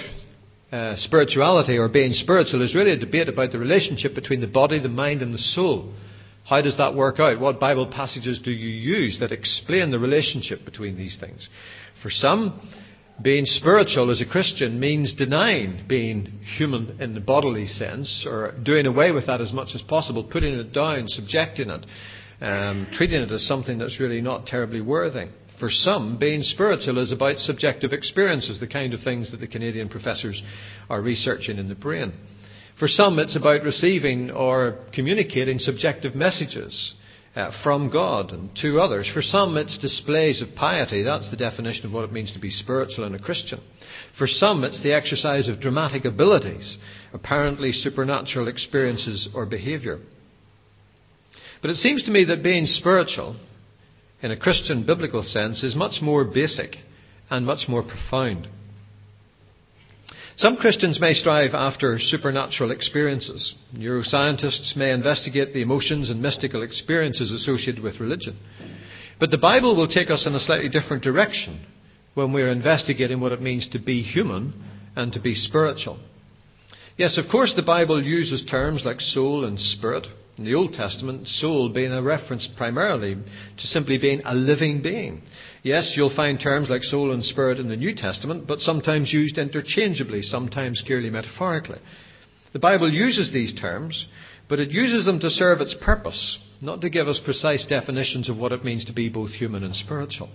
uh, 0.73 0.97
spirituality 0.97 1.79
or 1.79 1.89
being 1.89 2.13
spiritual 2.13 2.61
is 2.63 2.75
really 2.75 2.91
a 2.91 2.99
debate 2.99 3.29
about 3.29 3.53
the 3.53 3.59
relationship 3.59 4.15
between 4.15 4.41
the 4.41 4.49
body, 4.49 4.81
the 4.81 4.89
mind, 4.89 5.23
and 5.23 5.33
the 5.33 5.39
soul. 5.39 5.95
How 6.45 6.61
does 6.61 6.77
that 6.79 6.95
work 6.95 7.21
out? 7.21 7.41
What 7.41 7.61
Bible 7.61 7.87
passages 7.87 8.41
do 8.41 8.51
you 8.51 8.69
use 8.69 9.21
that 9.21 9.33
explain 9.33 9.91
the 9.91 9.99
relationship 9.99 10.65
between 10.65 10.97
these 10.97 11.17
things? 11.19 11.49
For 12.03 12.11
some, 12.11 12.61
being 13.23 13.47
spiritual 13.47 14.11
as 14.11 14.21
a 14.21 14.27
Christian 14.27 14.79
means 14.79 15.15
denying 15.15 15.85
being 15.89 16.27
human 16.57 17.01
in 17.01 17.15
the 17.15 17.21
bodily 17.21 17.67
sense, 17.67 18.27
or 18.29 18.53
doing 18.63 18.87
away 18.87 19.11
with 19.11 19.27
that 19.27 19.41
as 19.41 19.53
much 19.53 19.75
as 19.75 19.83
possible, 19.83 20.25
putting 20.25 20.55
it 20.55 20.73
down, 20.73 21.09
subjecting 21.09 21.71
it, 21.71 21.87
um, 22.41 22.87
treating 22.93 23.23
it 23.23 23.33
as 23.33 23.47
something 23.47 23.79
that's 23.79 23.99
really 23.99 24.21
not 24.21 24.47
terribly 24.47 24.81
worthy. 24.81 25.29
For 25.59 25.71
some, 25.71 26.19
being 26.19 26.43
spiritual 26.43 26.99
is 26.99 27.13
about 27.13 27.39
subjective 27.39 27.95
experiences, 27.95 28.61
the 28.61 28.67
kind 28.67 28.93
of 28.93 29.01
things 29.01 29.31
that 29.31 29.41
the 29.41 29.47
Canadian 29.47 29.89
professors 29.89 30.43
are 30.91 31.01
researching 31.01 31.57
in 31.57 31.69
the 31.71 31.75
brain. 31.75 32.13
For 32.79 32.89
some, 32.89 33.19
it's 33.19 33.37
about 33.37 33.63
receiving 33.63 34.31
or 34.31 34.79
communicating 34.93 35.59
subjective 35.59 36.15
messages 36.15 36.93
Uh, 37.37 37.53
from 37.63 37.91
God 37.91 38.33
and 38.33 38.49
to 38.63 38.81
others. 38.81 39.11
For 39.13 39.21
some, 39.21 39.59
it's 39.59 39.77
displays 39.77 40.41
of 40.41 40.55
piety. 40.55 41.03
That's 41.03 41.31
the 41.31 41.37
definition 41.37 41.85
of 41.85 41.93
what 41.93 42.05
it 42.05 42.13
means 42.13 42.33
to 42.33 42.39
be 42.39 42.49
spiritual 42.49 43.05
and 43.05 43.15
a 43.15 43.19
Christian. 43.19 43.61
For 44.17 44.27
some, 44.27 44.65
it's 44.65 44.83
the 44.83 44.95
exercise 44.95 45.47
of 45.47 45.61
dramatic 45.61 46.07
abilities, 46.07 46.79
apparently 47.13 47.73
supernatural 47.73 48.49
experiences 48.49 49.29
or 49.35 49.45
behavior. 49.45 49.99
But 51.61 51.69
it 51.69 51.77
seems 51.77 52.05
to 52.05 52.11
me 52.11 52.25
that 52.25 52.43
being 52.43 52.65
spiritual, 52.65 53.37
in 54.23 54.31
a 54.31 54.39
Christian 54.39 54.87
biblical 54.87 55.23
sense, 55.23 55.63
is 55.63 55.77
much 55.77 56.01
more 56.01 56.25
basic 56.25 56.77
and 57.29 57.45
much 57.45 57.69
more 57.69 57.83
profound. 57.83 58.49
Some 60.37 60.59
Christians 60.59 61.01
may 61.01 61.15
strive 61.15 61.55
after 61.55 61.99
supernatural 61.99 62.71
experiences. 62.71 63.55
Neuroscientists 63.75 64.77
may 64.77 64.93
investigate 64.93 65.55
the 65.55 65.63
emotions 65.63 66.11
and 66.11 66.21
mystical 66.21 66.63
experiences 66.63 67.31
associated 67.33 67.83
with 67.83 68.01
religion. 68.01 68.37
But 69.19 69.31
the 69.31 69.39
Bible 69.39 69.75
will 69.75 69.89
take 69.89 70.11
us 70.11 70.27
in 70.27 70.35
a 70.35 70.41
slightly 70.41 70.69
different 70.69 71.03
direction 71.03 71.65
when 72.13 72.35
we're 72.35 72.51
investigating 72.51 73.19
what 73.19 73.33
it 73.33 73.41
means 73.41 73.67
to 73.71 73.79
be 73.79 74.03
human 74.03 74.53
and 74.95 75.11
to 75.15 75.21
be 75.21 75.35
spiritual. 75.35 75.99
Yes, 76.99 77.17
of 77.17 77.31
course, 77.31 77.55
the 77.55 77.63
Bible 77.63 78.05
uses 78.05 78.45
terms 78.45 78.85
like 78.85 79.01
soul 79.01 79.47
and 79.47 79.59
spirit. 79.59 80.07
In 80.39 80.45
the 80.45 80.55
Old 80.55 80.75
Testament, 80.75 81.27
soul 81.29 81.71
being 81.71 81.93
a 81.93 82.03
reference 82.03 82.47
primarily 82.59 83.15
to 83.15 83.67
simply 83.67 83.97
being 83.97 84.21
a 84.25 84.35
living 84.35 84.83
being. 84.83 85.23
Yes, 85.63 85.95
you'll 85.97 86.15
find 86.15 86.39
terms 86.39 86.69
like 86.69 86.83
soul 86.83 87.13
and 87.13 87.25
spirit 87.25 87.59
in 87.59 87.69
the 87.69 87.77
New 87.77 87.95
Testament, 87.95 88.47
but 88.47 88.61
sometimes 88.61 89.13
used 89.13 89.39
interchangeably, 89.39 90.23
sometimes 90.23 90.83
clearly 90.85 91.09
metaphorically. 91.09 91.79
The 92.53 92.59
Bible 92.59 92.93
uses 92.93 93.33
these 93.33 93.55
terms, 93.55 94.07
but 94.49 94.61
it 94.61 94.71
uses 94.71 95.07
them 95.07 95.21
to 95.21 95.31
serve 95.31 95.63
its 95.63 95.75
purpose, 95.81 96.39
not 96.61 96.83
to 96.83 96.91
give 96.91 97.09
us 97.09 97.19
precise 97.25 97.65
definitions 97.65 98.29
of 98.29 98.37
what 98.37 98.53
it 98.53 98.65
means 98.65 98.85
to 98.87 98.93
be 98.93 99.09
both 99.09 99.31
human 99.31 99.65
and 99.65 99.75
spiritual. 99.75 100.29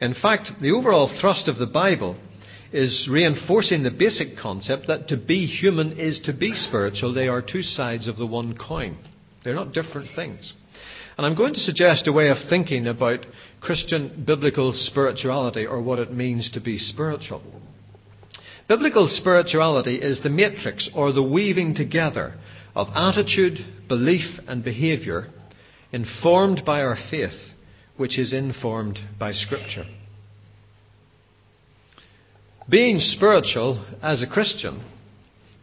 In 0.00 0.14
fact, 0.14 0.50
the 0.60 0.72
overall 0.72 1.08
thrust 1.20 1.46
of 1.46 1.58
the 1.58 1.66
Bible 1.66 2.16
is 2.76 3.08
reinforcing 3.10 3.82
the 3.82 3.90
basic 3.90 4.36
concept 4.36 4.88
that 4.88 5.08
to 5.08 5.16
be 5.16 5.46
human 5.46 5.98
is 5.98 6.20
to 6.26 6.34
be 6.34 6.52
spiritual. 6.54 7.14
They 7.14 7.26
are 7.26 7.40
two 7.40 7.62
sides 7.62 8.06
of 8.06 8.16
the 8.16 8.26
one 8.26 8.56
coin. 8.56 8.98
They're 9.42 9.54
not 9.54 9.72
different 9.72 10.10
things. 10.14 10.52
And 11.16 11.26
I'm 11.26 11.36
going 11.36 11.54
to 11.54 11.60
suggest 11.60 12.06
a 12.06 12.12
way 12.12 12.28
of 12.28 12.36
thinking 12.50 12.86
about 12.86 13.24
Christian 13.62 14.24
biblical 14.26 14.72
spirituality 14.74 15.64
or 15.64 15.80
what 15.80 15.98
it 15.98 16.12
means 16.12 16.50
to 16.52 16.60
be 16.60 16.76
spiritual. 16.76 17.40
Biblical 18.68 19.08
spirituality 19.08 19.96
is 19.96 20.22
the 20.22 20.28
matrix 20.28 20.90
or 20.94 21.12
the 21.12 21.22
weaving 21.22 21.74
together 21.74 22.34
of 22.74 22.88
attitude, 22.94 23.58
belief, 23.88 24.38
and 24.46 24.62
behavior 24.62 25.30
informed 25.92 26.62
by 26.66 26.82
our 26.82 26.98
faith, 27.10 27.54
which 27.96 28.18
is 28.18 28.34
informed 28.34 28.98
by 29.18 29.32
Scripture. 29.32 29.86
Being 32.68 32.98
spiritual 32.98 33.84
as 34.02 34.22
a 34.22 34.26
Christian 34.26 34.82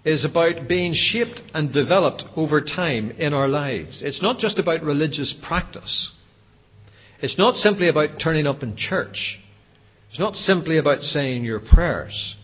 is 0.05 0.23
about 0.23 0.69
being 0.69 0.93
shaped 0.93 1.41
and 1.53 1.73
developed 1.73 2.23
over 2.37 2.61
time 2.61 3.11
in 3.11 3.33
our 3.33 3.49
lives. 3.49 4.01
It's 4.01 4.21
not 4.21 4.39
just 4.39 4.57
about 4.57 4.83
religious 4.83 5.35
practice. 5.45 6.11
It's 7.21 7.37
not 7.37 7.55
simply 7.55 7.89
about 7.89 8.21
turning 8.21 8.47
up 8.47 8.63
in 8.63 8.77
church. 8.77 9.39
It's 10.09 10.19
not 10.19 10.35
simply 10.35 10.77
about 10.77 11.01
saying 11.01 11.43
your 11.43 11.59
prayers. 11.59 12.35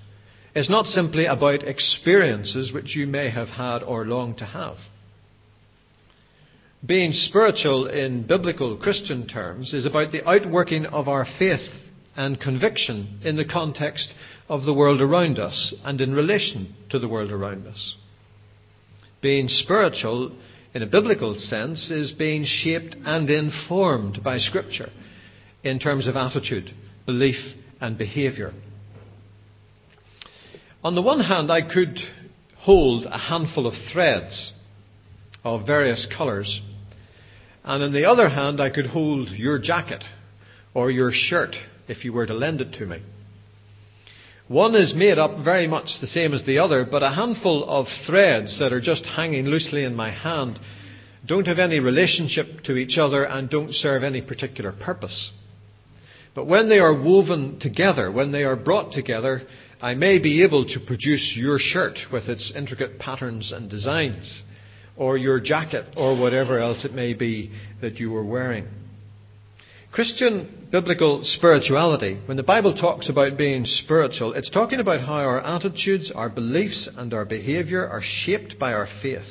It's 0.53 0.69
not 0.69 0.87
simply 0.87 1.25
about 1.25 1.63
experiences 1.63 2.73
which 2.73 2.95
you 2.95 3.07
may 3.07 3.29
have 3.29 3.49
had 3.49 3.81
or 3.83 4.05
long 4.05 4.35
to 4.37 4.45
have. 4.45 4.77
Being 6.85 7.13
spiritual 7.13 7.87
in 7.87 8.25
biblical 8.25 8.75
Christian 8.77 9.27
terms 9.27 9.73
is 9.73 9.85
about 9.85 10.11
the 10.11 10.27
outworking 10.27 10.85
of 10.85 11.07
our 11.07 11.25
faith 11.37 11.67
and 12.15 12.39
conviction 12.39 13.19
in 13.23 13.37
the 13.37 13.45
context 13.45 14.13
of 14.50 14.65
the 14.65 14.74
world 14.74 15.00
around 15.00 15.38
us 15.39 15.74
and 15.84 16.01
in 16.01 16.13
relation 16.13 16.75
to 16.89 17.00
the 17.00 17.08
world 17.08 17.32
around 17.32 17.68
us. 17.68 17.96
Being 19.22 19.48
spiritual 19.48 20.36
in 20.74 20.82
a 20.82 20.88
biblical 20.88 21.36
sense 21.36 21.91
is 21.91 22.12
being 22.12 22.44
shaped 22.44 22.96
and 23.06 23.29
informed 23.29 24.24
by 24.24 24.39
Scripture 24.39 24.89
in 25.63 25.77
terms 25.79 26.08
of 26.08 26.15
attitude, 26.15 26.72
belief, 27.06 27.38
and 27.79 27.98
behaviour. 27.98 28.51
On 30.84 30.96
the 30.96 31.01
one 31.01 31.20
hand, 31.20 31.51
I 31.51 31.62
could 31.62 32.00
hold 32.58 33.06
a 33.06 33.18
handful 33.18 33.68
of 33.68 33.74
threads 33.91 34.53
of 35.44 35.68
various 35.68 36.08
colours, 36.18 36.62
and 37.63 37.84
on 37.84 37.94
the 37.94 38.06
other 38.06 38.29
hand, 38.29 38.62
I 38.62 38.70
could 38.70 38.88
hold 38.88 39.29
your 39.29 39.60
jacket 39.60 40.03
or 40.74 40.89
your 40.89 41.12
shirt 41.12 41.56
if 41.88 42.06
you 42.06 42.13
were 42.13 42.25
to 42.25 42.34
lend 42.34 42.62
it 42.62 42.74
to 42.74 42.86
me. 42.86 43.01
One 44.50 44.74
is 44.74 44.96
made 44.96 45.20
up 45.20 45.44
very 45.44 45.68
much 45.68 46.00
the 46.01 46.08
same 46.08 46.34
as 46.34 46.44
the 46.44 46.58
other, 46.58 46.84
but 46.84 47.03
a 47.03 47.12
handful 47.12 47.63
of 47.70 47.86
threads 48.08 48.58
that 48.58 48.74
are 48.74 48.82
just 48.82 49.06
hanging 49.06 49.46
loosely 49.46 49.84
in 49.84 49.94
my 49.94 50.10
hand 50.10 50.60
don't 51.24 51.46
have 51.46 51.60
any 51.60 51.79
relationship 51.79 52.63
to 52.63 52.75
each 52.75 52.98
other 52.98 53.25
and 53.25 53.48
don't 53.48 53.72
serve 53.72 54.01
any 54.03 54.24
particular 54.24 54.72
purpose. 54.72 55.32
But 56.34 56.48
when 56.48 56.68
they 56.68 56.79
are 56.79 57.00
woven 57.00 57.60
together, 57.60 58.12
when 58.12 58.32
they 58.32 58.44
are 58.44 58.56
brought 58.56 58.91
together, 58.91 59.44
I 59.79 59.94
may 59.94 60.18
be 60.18 60.41
able 60.41 60.65
to 60.65 60.79
produce 60.79 61.36
your 61.38 61.60
shirt 61.60 62.00
with 62.12 62.27
its 62.27 62.51
intricate 62.56 62.98
patterns 62.98 63.51
and 63.51 63.70
designs, 63.70 64.41
or 64.98 65.15
your 65.15 65.39
jacket, 65.39 65.86
or 65.96 66.20
whatever 66.20 66.58
else 66.58 66.86
it 66.86 66.94
may 66.94 67.13
be 67.13 67.51
that 67.82 68.00
you 68.00 68.15
are 68.15 68.25
wearing. 68.25 68.68
Christian 69.91 70.67
biblical 70.72 71.22
spirituality, 71.24 72.19
when 72.25 72.38
the 72.38 72.43
Bible 72.43 72.75
talks 72.75 73.10
about 73.10 73.38
being 73.38 73.65
spiritual, 73.65 74.34
it's 74.34 74.50
talking 74.50 74.79
about 74.79 75.01
how 75.01 75.15
our 75.15 75.41
attitudes, 75.41 76.12
our 76.13 76.29
beliefs, 76.29 76.88
and 76.96 77.12
our 77.13 77.25
behaviour 77.25 77.88
are 77.88 78.01
shaped 78.03 78.60
by 78.60 78.72
our 78.74 78.88
faith, 79.01 79.27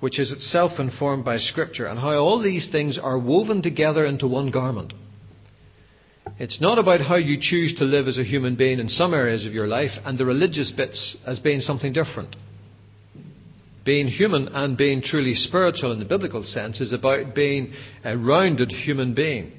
which 0.00 0.18
is 0.18 0.32
itself 0.32 0.78
informed 0.78 1.24
by 1.24 1.38
Scripture, 1.38 1.86
and 1.86 1.98
how 1.98 2.12
all 2.12 2.42
these 2.42 2.68
things 2.70 2.98
are 2.98 3.18
woven 3.18 3.62
together 3.62 4.04
into 4.04 4.26
one 4.26 4.50
garment. 4.50 4.92
It's 6.38 6.60
not 6.60 6.78
about 6.78 7.00
how 7.00 7.16
you 7.16 7.38
choose 7.40 7.74
to 7.78 7.84
live 7.84 8.06
as 8.06 8.18
a 8.18 8.24
human 8.24 8.56
being 8.56 8.80
in 8.80 8.88
some 8.90 9.14
areas 9.14 9.46
of 9.46 9.54
your 9.54 9.66
life 9.66 9.92
and 10.04 10.18
the 10.18 10.26
religious 10.26 10.70
bits 10.70 11.16
as 11.26 11.38
being 11.38 11.60
something 11.60 11.92
different. 11.92 12.36
Being 13.84 14.08
human 14.08 14.48
and 14.48 14.76
being 14.76 15.02
truly 15.02 15.34
spiritual 15.34 15.92
in 15.92 15.98
the 15.98 16.04
biblical 16.04 16.42
sense 16.42 16.80
is 16.80 16.92
about 16.92 17.34
being 17.34 17.74
a 18.02 18.16
rounded 18.16 18.72
human 18.72 19.14
being 19.14 19.52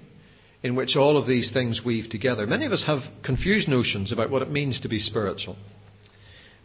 in 0.63 0.75
which 0.75 0.95
all 0.95 1.15
of 1.15 1.27
these 1.27 1.51
things 1.53 1.81
weave 1.85 2.09
together. 2.09 2.47
Many 2.47 2.65
of 2.65 2.71
us 2.71 2.83
have 2.87 3.01
confused 3.23 3.67
notions 3.67 4.11
about 4.11 4.31
what 4.31 4.41
it 4.41 4.49
means 4.49 4.81
to 4.81 4.89
be 4.89 4.97
spiritual. 4.97 5.57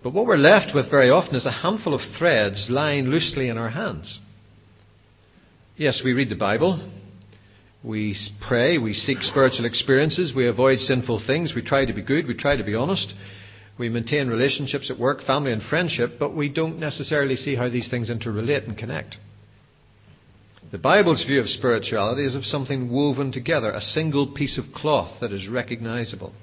But 0.02 0.14
what 0.14 0.24
we're 0.24 0.38
left 0.38 0.74
with 0.74 0.90
very 0.90 1.10
often 1.10 1.34
is 1.34 1.44
a 1.44 1.50
handful 1.50 1.92
of 1.92 2.00
threads 2.18 2.68
lying 2.70 3.06
loosely 3.06 3.50
in 3.50 3.58
our 3.58 3.68
hands. 3.68 4.18
Yes, 5.76 6.00
we 6.02 6.14
read 6.14 6.30
the 6.30 6.36
Bible. 6.36 6.90
We 7.84 8.16
pray. 8.46 8.78
We 8.78 8.94
seek 8.94 9.18
spiritual 9.20 9.66
experiences. 9.66 10.34
We 10.34 10.46
avoid 10.46 10.78
sinful 10.78 11.22
things. 11.26 11.54
We 11.54 11.62
try 11.62 11.84
to 11.84 11.92
be 11.92 12.02
good. 12.02 12.26
We 12.26 12.34
try 12.34 12.56
to 12.56 12.64
be 12.64 12.74
honest. 12.74 13.12
We 13.80 13.88
maintain 13.88 14.28
relationships 14.28 14.90
at 14.90 14.98
work, 14.98 15.22
family, 15.22 15.52
and 15.52 15.62
friendship, 15.62 16.18
but 16.18 16.36
we 16.36 16.50
don't 16.50 16.78
necessarily 16.78 17.34
see 17.34 17.54
how 17.54 17.70
these 17.70 17.88
things 17.88 18.10
interrelate 18.10 18.68
and 18.68 18.76
connect. 18.76 19.16
The 20.70 20.76
Bible's 20.76 21.24
view 21.24 21.40
of 21.40 21.48
spirituality 21.48 22.26
is 22.26 22.34
of 22.34 22.44
something 22.44 22.92
woven 22.92 23.32
together, 23.32 23.70
a 23.70 23.80
single 23.80 24.34
piece 24.34 24.58
of 24.58 24.74
cloth 24.74 25.22
that 25.22 25.32
is 25.32 25.48
recognizable. 25.48 26.34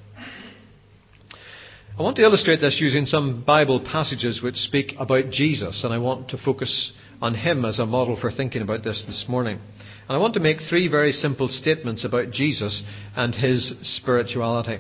I 1.96 2.02
want 2.02 2.16
to 2.16 2.24
illustrate 2.24 2.60
this 2.60 2.80
using 2.82 3.06
some 3.06 3.44
Bible 3.46 3.82
passages 3.82 4.42
which 4.42 4.56
speak 4.56 4.96
about 4.98 5.30
Jesus, 5.30 5.84
and 5.84 5.94
I 5.94 6.00
want 6.00 6.30
to 6.30 6.40
focus 6.40 6.92
on 7.22 7.36
him 7.36 7.66
as 7.66 7.78
a 7.78 7.86
model 7.86 8.20
for 8.20 8.32
thinking 8.32 8.64
about 8.64 8.84
this 8.84 9.04
this 9.06 9.26
morning. 9.30 9.60
And 10.08 10.18
I 10.18 10.18
want 10.18 10.34
to 10.34 10.40
make 10.40 10.58
three 10.68 10.88
very 10.88 11.12
simple 11.12 11.50
statements 11.50 12.04
about 12.04 12.32
Jesus 12.32 12.82
and 13.16 13.36
his 13.36 13.76
spirituality. 13.84 14.80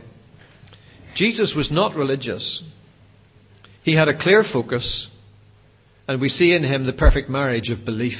Jesus 1.17 1.55
was 1.57 1.71
not 1.71 1.95
religious. 1.95 2.61
He 3.81 3.95
had 3.95 4.07
a 4.07 4.15
clear 4.15 4.43
focus, 4.43 5.07
and 6.07 6.21
we 6.21 6.29
see 6.29 6.53
in 6.53 6.63
him 6.63 6.85
the 6.85 6.93
perfect 6.93 7.27
marriage 7.27 7.71
of 7.71 7.83
belief 7.83 8.19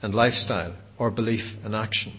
and 0.00 0.14
lifestyle, 0.14 0.74
or 0.98 1.10
belief 1.10 1.42
and 1.62 1.76
action. 1.76 2.18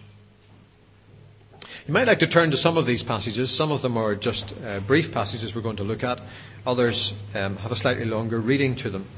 You 1.88 1.94
might 1.96 2.06
like 2.06 2.20
to 2.20 2.30
turn 2.30 2.51
to 2.51 2.58
some 2.58 2.78
of 2.78 2.86
these 2.86 3.01
passages. 3.01 3.58
Some 3.58 3.72
of 3.72 3.82
them 3.82 3.98
are 3.98 4.16
just 4.16 4.54
uh, 4.63 4.82
brief 4.86 5.12
passages 5.12 5.54
we're 5.56 5.63
going 5.63 5.78
to 5.78 5.84
look 5.84 6.04
at. 6.04 6.20
Others 6.68 7.13
um, 7.34 7.58
have 7.58 7.72
a 7.72 7.75
slightly 7.75 8.06
longer 8.06 8.40
reading 8.40 8.75
to 8.84 8.92
them. 8.92 9.10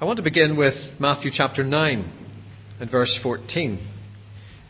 I 0.00 0.06
want 0.06 0.16
to 0.16 0.22
begin 0.22 0.56
with 0.56 0.74
Matthew 0.98 1.30
chapter 1.30 1.62
9 1.62 2.12
and 2.80 2.90
verse 2.90 3.20
14. 3.22 3.86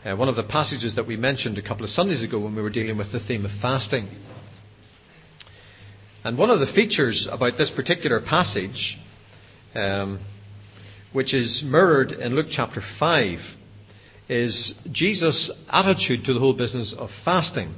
uh, 0.03 0.15
one 0.17 0.27
of 0.27 0.35
the 0.35 0.43
passages 0.43 0.97
that 0.97 1.07
we 1.07 1.15
mentioned 1.15 1.57
a 1.57 1.61
couple 1.61 1.85
of 1.85 1.89
Sundays 1.89 2.21
ago 2.21 2.37
when 2.41 2.53
we 2.53 2.61
were 2.61 2.69
dealing 2.69 2.97
with 2.97 3.13
the 3.13 3.21
theme 3.25 3.45
of 3.45 3.51
fasting. 3.61 4.09
And 6.25 6.37
one 6.37 6.49
of 6.49 6.61
the 6.61 6.71
features 6.73 7.27
about 7.29 7.57
this 7.57 7.69
particular 7.69 8.21
passage, 8.21 8.97
um, 9.75 10.19
which 11.11 11.33
is 11.33 11.61
mirrored 11.65 12.13
in 12.13 12.33
Luke 12.33 12.47
chapter 12.49 12.81
5, 12.97 13.39
is 14.29 14.73
Jesus' 14.89 15.51
attitude 15.69 16.23
to 16.25 16.33
the 16.33 16.39
whole 16.39 16.53
business 16.53 16.95
of 16.97 17.09
fasting. 17.25 17.75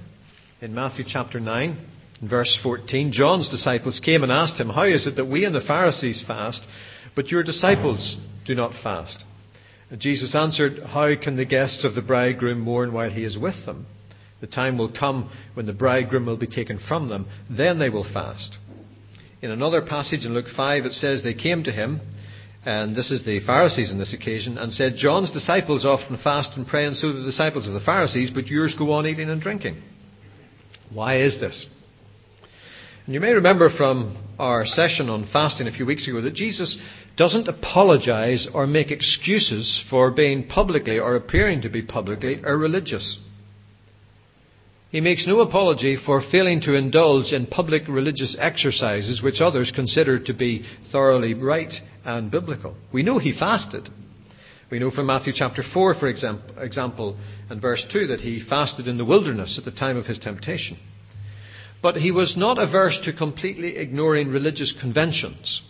In 0.62 0.76
Matthew 0.76 1.06
chapter 1.08 1.40
9, 1.40 1.88
verse 2.22 2.56
14, 2.62 3.12
John's 3.12 3.50
disciples 3.50 4.00
came 4.00 4.22
and 4.22 4.32
asked 4.32 4.60
him, 4.60 4.70
How 4.70 4.86
is 4.86 5.08
it 5.08 5.16
that 5.16 5.26
we 5.26 5.44
and 5.44 5.56
the 5.56 5.62
Pharisees 5.62 6.24
fast, 6.26 6.68
but 7.16 7.30
your 7.30 7.42
disciples 7.42 8.16
do 8.46 8.54
not 8.54 8.74
fast? 8.84 9.24
And 9.90 10.00
Jesus 10.00 10.36
answered, 10.36 10.84
How 10.84 11.16
can 11.20 11.36
the 11.36 11.46
guests 11.46 11.84
of 11.84 11.96
the 11.96 12.02
bridegroom 12.04 12.60
mourn 12.60 12.94
while 12.94 13.10
he 13.10 13.24
is 13.24 13.40
with 13.40 13.66
them? 13.66 13.88
The 14.42 14.48
time 14.48 14.78
will 14.78 14.92
come 14.92 15.30
when 15.54 15.66
the 15.66 15.74
bridegroom 15.74 16.26
will 16.26 16.38
be 16.38 16.48
taken 16.48 16.78
from 16.78 17.08
them, 17.08 17.28
then 17.50 17.80
they 17.80 17.90
will 17.90 18.04
fast. 18.04 18.58
In 19.42 19.52
another 19.52 19.82
passage 19.82 20.26
in 20.26 20.34
Luke 20.34 20.48
5, 20.56 20.86
it 20.86 20.94
says, 20.94 21.24
They 21.24 21.34
came 21.34 21.64
to 21.64 21.72
him, 21.72 22.02
and 22.66 22.96
this 22.96 23.12
is 23.12 23.24
the 23.24 23.40
Pharisees 23.46 23.92
on 23.92 24.00
this 24.00 24.14
occasion, 24.14 24.58
and 24.58 24.74
said, 24.74 24.96
John's 24.96 25.32
disciples 25.32 25.86
often 25.86 26.18
fast 26.18 26.58
and 26.58 26.68
pray, 26.68 26.86
and 26.86 26.96
so 26.96 27.12
do 27.12 27.20
the 27.20 27.26
disciples 27.26 27.68
of 27.68 27.74
the 27.74 27.80
Pharisees, 27.80 28.32
but 28.32 28.48
yours 28.48 28.76
go 28.78 28.92
on 28.92 29.06
eating 29.06 29.30
and 29.30 29.42
drinking. 29.42 29.82
Why 30.92 31.20
is 31.20 31.40
this? 31.40 31.68
And 33.06 33.14
you 33.14 33.20
may 33.20 33.34
remember 33.34 33.70
from 33.70 34.18
our 34.40 34.66
session 34.66 35.10
on 35.10 35.28
fasting 35.32 35.68
a 35.68 35.72
few 35.72 35.86
weeks 35.86 36.08
ago 36.08 36.22
that 36.22 36.34
Jesus 36.34 36.80
doesn't 37.16 37.48
apologize 37.48 38.48
or 38.52 38.66
make 38.66 38.90
excuses 38.90 39.84
for 39.90 40.12
being 40.12 40.48
publicly 40.48 41.00
or 41.00 41.16
appearing 41.16 41.62
to 41.62 41.70
be 41.70 41.84
publicly 41.84 42.40
irreligious. 42.40 43.20
He 44.96 45.02
makes 45.02 45.28
no 45.28 45.42
apology 45.42 45.98
for 45.98 46.22
failing 46.22 46.62
to 46.62 46.76
indulge 46.76 47.34
in 47.34 47.48
public 47.48 47.86
religious 47.90 48.34
exercises 48.40 49.22
which 49.22 49.42
others 49.42 49.70
consider 49.76 50.20
to 50.20 50.34
be 50.34 50.66
thoroughly 50.90 51.34
right 51.34 51.74
and 52.06 52.32
biblical. 52.32 52.78
We 52.94 53.04
know 53.04 53.20
he 53.20 53.38
fasted. 53.38 53.90
We 54.72 54.80
know 54.80 54.92
from 54.92 55.08
Matthew 55.08 55.34
chapter 55.36 55.64
4, 55.64 55.96
for 55.96 56.08
example, 56.08 57.18
and 57.50 57.62
verse 57.62 57.86
2, 57.92 58.08
that 58.08 58.22
he 58.22 58.40
fasted 58.40 58.88
in 58.88 58.98
the 58.98 59.04
wilderness 59.04 59.58
at 59.58 59.66
the 59.66 59.78
time 59.78 59.98
of 59.98 60.06
his 60.06 60.18
temptation. 60.18 60.78
But 61.82 61.98
he 61.98 62.12
was 62.12 62.38
not 62.38 62.58
averse 62.58 62.98
to 63.04 63.12
completely 63.12 63.76
ignoring 63.76 64.30
religious 64.30 64.74
conventions. 64.80 65.62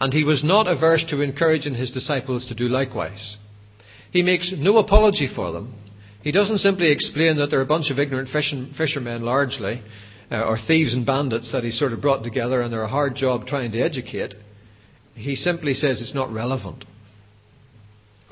And 0.00 0.12
he 0.12 0.24
was 0.24 0.42
not 0.42 0.66
averse 0.66 1.04
to 1.10 1.20
encouraging 1.20 1.76
his 1.76 1.92
disciples 1.92 2.46
to 2.48 2.56
do 2.56 2.66
likewise. 2.66 3.36
He 4.10 4.22
makes 4.22 4.52
no 4.58 4.78
apology 4.78 5.30
for 5.32 5.52
them. 5.52 5.72
He 6.24 6.32
doesn't 6.32 6.58
simply 6.58 6.90
explain 6.90 7.36
that 7.36 7.50
they're 7.50 7.60
a 7.60 7.66
bunch 7.66 7.90
of 7.90 7.98
ignorant 7.98 8.30
fishermen 8.30 9.22
largely, 9.22 9.82
uh, 10.32 10.48
or 10.48 10.56
thieves 10.56 10.94
and 10.94 11.04
bandits 11.04 11.52
that 11.52 11.64
he 11.64 11.70
sort 11.70 11.92
of 11.92 12.00
brought 12.00 12.24
together 12.24 12.62
and 12.62 12.72
they're 12.72 12.82
a 12.82 12.88
hard 12.88 13.14
job 13.14 13.46
trying 13.46 13.72
to 13.72 13.78
educate. 13.78 14.34
He 15.14 15.36
simply 15.36 15.74
says 15.74 16.00
it's 16.00 16.14
not 16.14 16.32
relevant. 16.32 16.86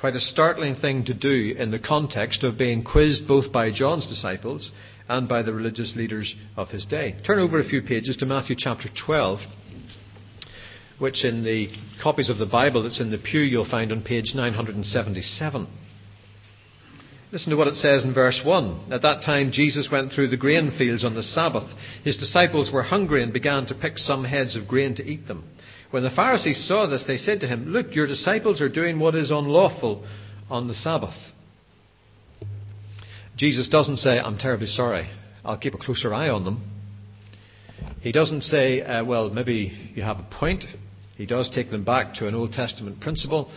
Quite 0.01 0.17
a 0.17 0.21
startling 0.21 0.77
thing 0.77 1.05
to 1.05 1.13
do 1.13 1.55
in 1.57 1.71
the 1.71 1.79
context 1.79 2.43
of 2.45 2.57
being 2.57 2.83
quizzed 2.83 3.29
both 3.29 3.53
by 3.53 3.71
John's 3.71 4.07
disciples 4.07 4.71
and 5.07 5.29
by 5.29 5.43
the 5.43 5.53
religious 5.53 5.95
leaders 5.95 6.35
of 6.57 6.71
his 6.71 6.87
day. 6.87 7.15
Turn 7.27 7.41
over 7.41 7.61
a 7.61 7.69
few 7.69 7.83
pages 7.83 8.17
to 8.17 8.27
Matthew 8.27 8.57
chapter 8.59 8.89
12, 9.05 9.41
which 10.99 11.27
in 11.27 11.45
the 11.45 11.69
copies 12.03 12.31
of 12.31 12.39
the 12.39 12.47
Bible 12.47 12.85
that's 12.85 13.03
in 13.03 13.11
the 13.11 13.19
pew 13.19 13.41
you'll 13.41 13.69
find 13.69 13.93
on 13.93 14.03
page 14.03 14.33
977. 14.35 15.69
Listen 17.33 17.49
to 17.49 17.57
what 17.57 17.69
it 17.69 17.77
says 17.77 18.05
in 18.05 18.13
verse 18.13 18.43
1. 18.45 18.93
At 18.93 19.01
that 19.03 19.23
time, 19.23 19.53
Jesus 19.53 19.89
went 19.91 20.13
through 20.13 20.29
the 20.29 20.37
grain 20.37 20.71
fields 20.77 21.03
on 21.03 21.15
the 21.15 21.23
Sabbath. 21.23 21.73
His 22.05 22.19
disciples 22.19 22.71
were 22.71 22.83
hungry 22.83 23.23
and 23.23 23.33
began 23.33 23.65
to 23.67 23.75
pick 23.75 23.97
some 23.97 24.25
heads 24.25 24.55
of 24.55 24.69
grain 24.69 24.95
to 24.97 25.03
eat 25.03 25.27
them. 25.27 25.49
When 25.91 26.03
the 26.03 26.11
Pharisees 26.11 26.69
saw 26.69 26.87
this, 26.87 27.05
they 27.07 27.17
said 27.17 27.41
to 27.41 27.49
him, 27.49 27.69
Look, 27.69 27.95
your 27.95 28.07
disciples 28.07 28.61
are 28.61 28.69
doing 28.69 28.99
what 28.99 29.15
is 29.15 29.31
unlawful 29.31 30.07
on 30.51 30.69
the 30.69 30.75
Sabbath. 30.75 31.15
Jesus 33.35 33.71
doesn't 33.71 33.97
say, 33.97 34.19
I'm 34.19 34.37
terribly 34.37 34.67
sorry. 34.67 35.11
I'll 35.43 35.59
keep 35.59 35.75
a 35.75 35.79
closer 35.79 36.13
eye 36.13 36.29
on 36.29 36.45
them. 36.45 36.63
He 38.03 38.13
doesn't 38.13 38.43
say, 38.43 38.83
uh, 38.83 39.07
well, 39.07 39.31
maybe 39.31 39.93
you 39.95 40.03
have 40.03 40.19
a 40.19 40.29
point. 40.39 40.65
He 41.17 41.25
does 41.25 41.49
take 41.49 41.71
them 41.71 41.85
back 41.85 42.15
to 42.17 42.29
an 42.29 42.35
Old 42.35 42.53
Testament 42.53 43.01
principle, 43.01 43.51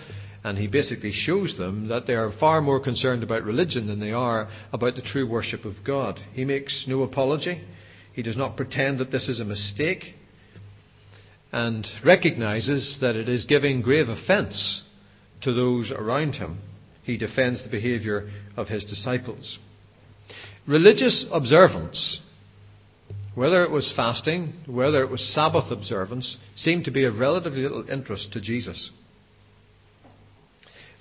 and 0.46 0.60
he 0.60 0.68
basically 0.68 1.12
shows 1.12 1.58
them 1.58 1.88
that 1.88 2.06
they 2.06 2.14
are 2.14 2.32
far 2.40 2.62
more 2.62 2.80
concerned 2.80 3.24
about 3.24 3.44
religion 3.44 3.88
than 3.88 4.00
they 4.00 4.12
are 4.12 4.48
about 4.72 4.94
the 4.94 5.02
true 5.02 5.28
worship 5.28 5.66
of 5.66 5.74
God. 5.84 6.20
He 6.34 6.46
makes 6.46 6.86
no 6.88 7.02
apology. 7.02 7.64
He 8.14 8.22
does 8.22 8.38
not 8.38 8.56
pretend 8.56 9.00
that 9.00 9.10
this 9.10 9.28
is 9.28 9.40
a 9.40 9.46
mistake 9.46 10.14
and 11.52 11.88
recognizes 12.06 13.00
that 13.02 13.16
it 13.16 13.28
is 13.28 13.46
giving 13.46 13.82
grave 13.82 14.08
offense 14.08 14.84
to 15.42 15.52
those 15.52 15.90
around 15.90 16.34
him. 16.34 16.60
He 17.02 17.18
defends 17.18 17.64
the 17.64 17.70
behavior 17.70 18.30
of 18.56 18.68
his 18.68 18.86
disciples. 18.86 19.58
Religious 20.68 21.26
observance, 21.32 22.22
whether 23.34 23.64
it 23.64 23.72
was 23.72 23.92
fasting, 23.96 24.54
whether 24.68 25.02
it 25.02 25.10
was 25.10 25.28
Sabbath 25.34 25.72
observance, 25.72 26.38
seemed 26.54 26.86
to 26.86 26.92
be 26.92 27.06
of 27.06 27.18
relatively 27.18 27.64
little 27.64 27.90
interest 27.90 28.32
to 28.34 28.40
Jesus. 28.40 28.92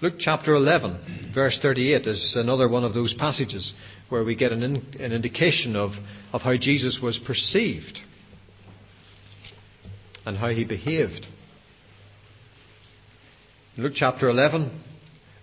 Luke 0.05 0.17
chapter 0.19 0.53
11, 0.53 1.31
verse 1.35 1.59
38 1.63 2.07
is 2.07 2.35
another 2.37 2.69
one 2.69 2.85
of 2.85 2.93
those 2.93 3.15
passages 3.15 3.73
where 4.11 4.23
we 4.23 4.37
get 4.37 4.53
an, 4.53 4.63
in, 4.63 4.77
an 5.01 5.13
indication 5.13 5.77
of, 5.77 5.93
of 6.31 6.43
how 6.43 6.59
Jesus 6.59 6.99
was 7.03 7.17
perceived 7.17 8.01
and 10.27 10.37
how 10.37 10.49
he 10.49 10.63
behaved. 10.67 11.27
Luke 13.79 13.95
chapter 13.97 14.29
11, 14.29 14.79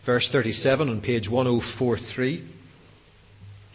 verse 0.06 0.30
37 0.32 0.89
on 0.89 1.02
page 1.02 1.28
1043. 1.28 2.47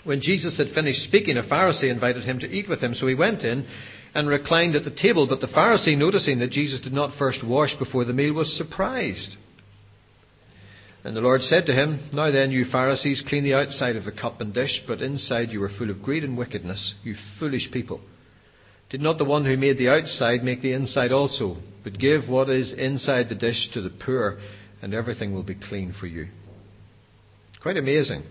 When 0.04 0.20
Jesus 0.20 0.56
had 0.56 0.68
finished 0.68 1.02
speaking, 1.02 1.36
a 1.36 1.42
Pharisee 1.42 1.90
invited 1.90 2.22
him 2.22 2.38
to 2.38 2.46
eat 2.46 2.68
with 2.68 2.78
him, 2.78 2.94
so 2.94 3.08
he 3.08 3.16
went 3.16 3.42
in 3.42 3.66
and 4.14 4.28
reclined 4.28 4.76
at 4.76 4.84
the 4.84 4.94
table. 4.94 5.26
But 5.26 5.40
the 5.40 5.48
Pharisee, 5.48 5.98
noticing 5.98 6.38
that 6.38 6.52
Jesus 6.52 6.78
did 6.80 6.92
not 6.92 7.18
first 7.18 7.44
wash 7.44 7.76
before 7.76 8.04
the 8.04 8.12
meal, 8.12 8.34
was 8.34 8.56
surprised. 8.56 9.36
And 11.06 11.16
the 11.16 11.20
Lord 11.20 11.42
said 11.42 11.66
to 11.66 11.72
him, 11.72 12.00
Now 12.12 12.32
then, 12.32 12.50
you 12.50 12.64
Pharisees, 12.64 13.22
clean 13.28 13.44
the 13.44 13.54
outside 13.54 13.94
of 13.94 14.04
the 14.04 14.10
cup 14.10 14.40
and 14.40 14.52
dish, 14.52 14.82
but 14.88 15.00
inside 15.00 15.50
you 15.50 15.62
are 15.62 15.68
full 15.68 15.88
of 15.88 16.02
greed 16.02 16.24
and 16.24 16.36
wickedness, 16.36 16.96
you 17.04 17.14
foolish 17.38 17.70
people. 17.70 18.00
Did 18.90 19.02
not 19.02 19.16
the 19.16 19.24
one 19.24 19.44
who 19.44 19.56
made 19.56 19.78
the 19.78 19.88
outside 19.88 20.42
make 20.42 20.62
the 20.62 20.72
inside 20.72 21.12
also? 21.12 21.58
But 21.84 22.00
give 22.00 22.28
what 22.28 22.50
is 22.50 22.72
inside 22.72 23.28
the 23.28 23.36
dish 23.36 23.70
to 23.74 23.82
the 23.82 23.90
poor, 24.04 24.38
and 24.82 24.92
everything 24.94 25.32
will 25.32 25.44
be 25.44 25.54
clean 25.54 25.92
for 25.92 26.08
you. 26.08 26.26
Quite 27.62 27.76
amazing. 27.76 28.24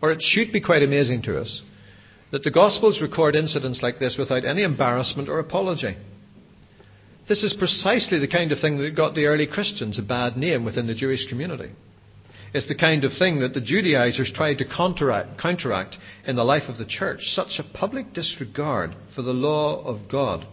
Or 0.00 0.10
it 0.10 0.22
should 0.22 0.54
be 0.54 0.62
quite 0.62 0.82
amazing 0.82 1.20
to 1.24 1.38
us 1.38 1.60
that 2.32 2.44
the 2.44 2.50
Gospels 2.50 3.02
record 3.02 3.36
incidents 3.36 3.82
like 3.82 3.98
this 3.98 4.16
without 4.18 4.46
any 4.46 4.62
embarrassment 4.62 5.28
or 5.28 5.38
apology. 5.38 5.98
This 7.26 7.42
is 7.42 7.56
precisely 7.58 8.18
the 8.18 8.28
kind 8.28 8.52
of 8.52 8.58
thing 8.58 8.78
that 8.78 8.94
got 8.94 9.14
the 9.14 9.26
early 9.26 9.46
Christians 9.46 9.98
a 9.98 10.02
bad 10.02 10.36
name 10.36 10.64
within 10.64 10.86
the 10.86 10.94
Jewish 10.94 11.26
community. 11.26 11.70
It's 12.52 12.68
the 12.68 12.74
kind 12.74 13.02
of 13.04 13.12
thing 13.18 13.40
that 13.40 13.54
the 13.54 13.60
Judaizers 13.60 14.30
tried 14.32 14.58
to 14.58 14.64
counteract, 14.64 15.40
counteract 15.40 15.96
in 16.26 16.36
the 16.36 16.44
life 16.44 16.68
of 16.68 16.76
the 16.76 16.84
church. 16.84 17.20
Such 17.34 17.58
a 17.58 17.76
public 17.76 18.12
disregard 18.12 18.94
for 19.14 19.22
the 19.22 19.32
law 19.32 19.82
of 19.84 20.08
God 20.08 20.46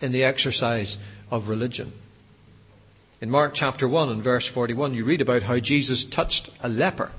in 0.00 0.12
the 0.12 0.24
exercise 0.24 0.98
of 1.30 1.48
religion. 1.48 1.92
In 3.20 3.30
Mark 3.30 3.52
chapter 3.54 3.88
1 3.88 4.10
and 4.10 4.22
verse 4.22 4.48
41, 4.52 4.94
you 4.94 5.04
read 5.04 5.22
about 5.22 5.42
how 5.42 5.58
Jesus 5.58 6.04
touched 6.14 6.50
a 6.60 6.68
leper. 6.68 7.12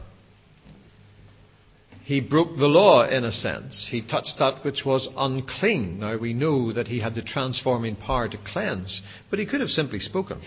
He 2.10 2.22
broke 2.22 2.58
the 2.58 2.66
law 2.66 3.08
in 3.08 3.24
a 3.24 3.32
sense. 3.32 3.88
He 3.88 4.02
touched 4.02 4.40
that 4.40 4.66
which 4.66 4.84
was 4.84 5.08
unclean. 5.16 6.00
Now 6.00 6.18
we 6.18 6.34
know 6.34 6.74
that 6.74 6.88
he 6.88 7.02
had 7.02 7.14
the 7.14 7.22
transforming 7.22 7.96
power 7.96 8.28
to 8.28 8.38
cleanse, 8.52 9.04
but 9.30 9.38
he 9.38 9.46
could 9.46 9.62
have 9.62 9.70
simply 9.70 10.00
spoken. 10.00 10.42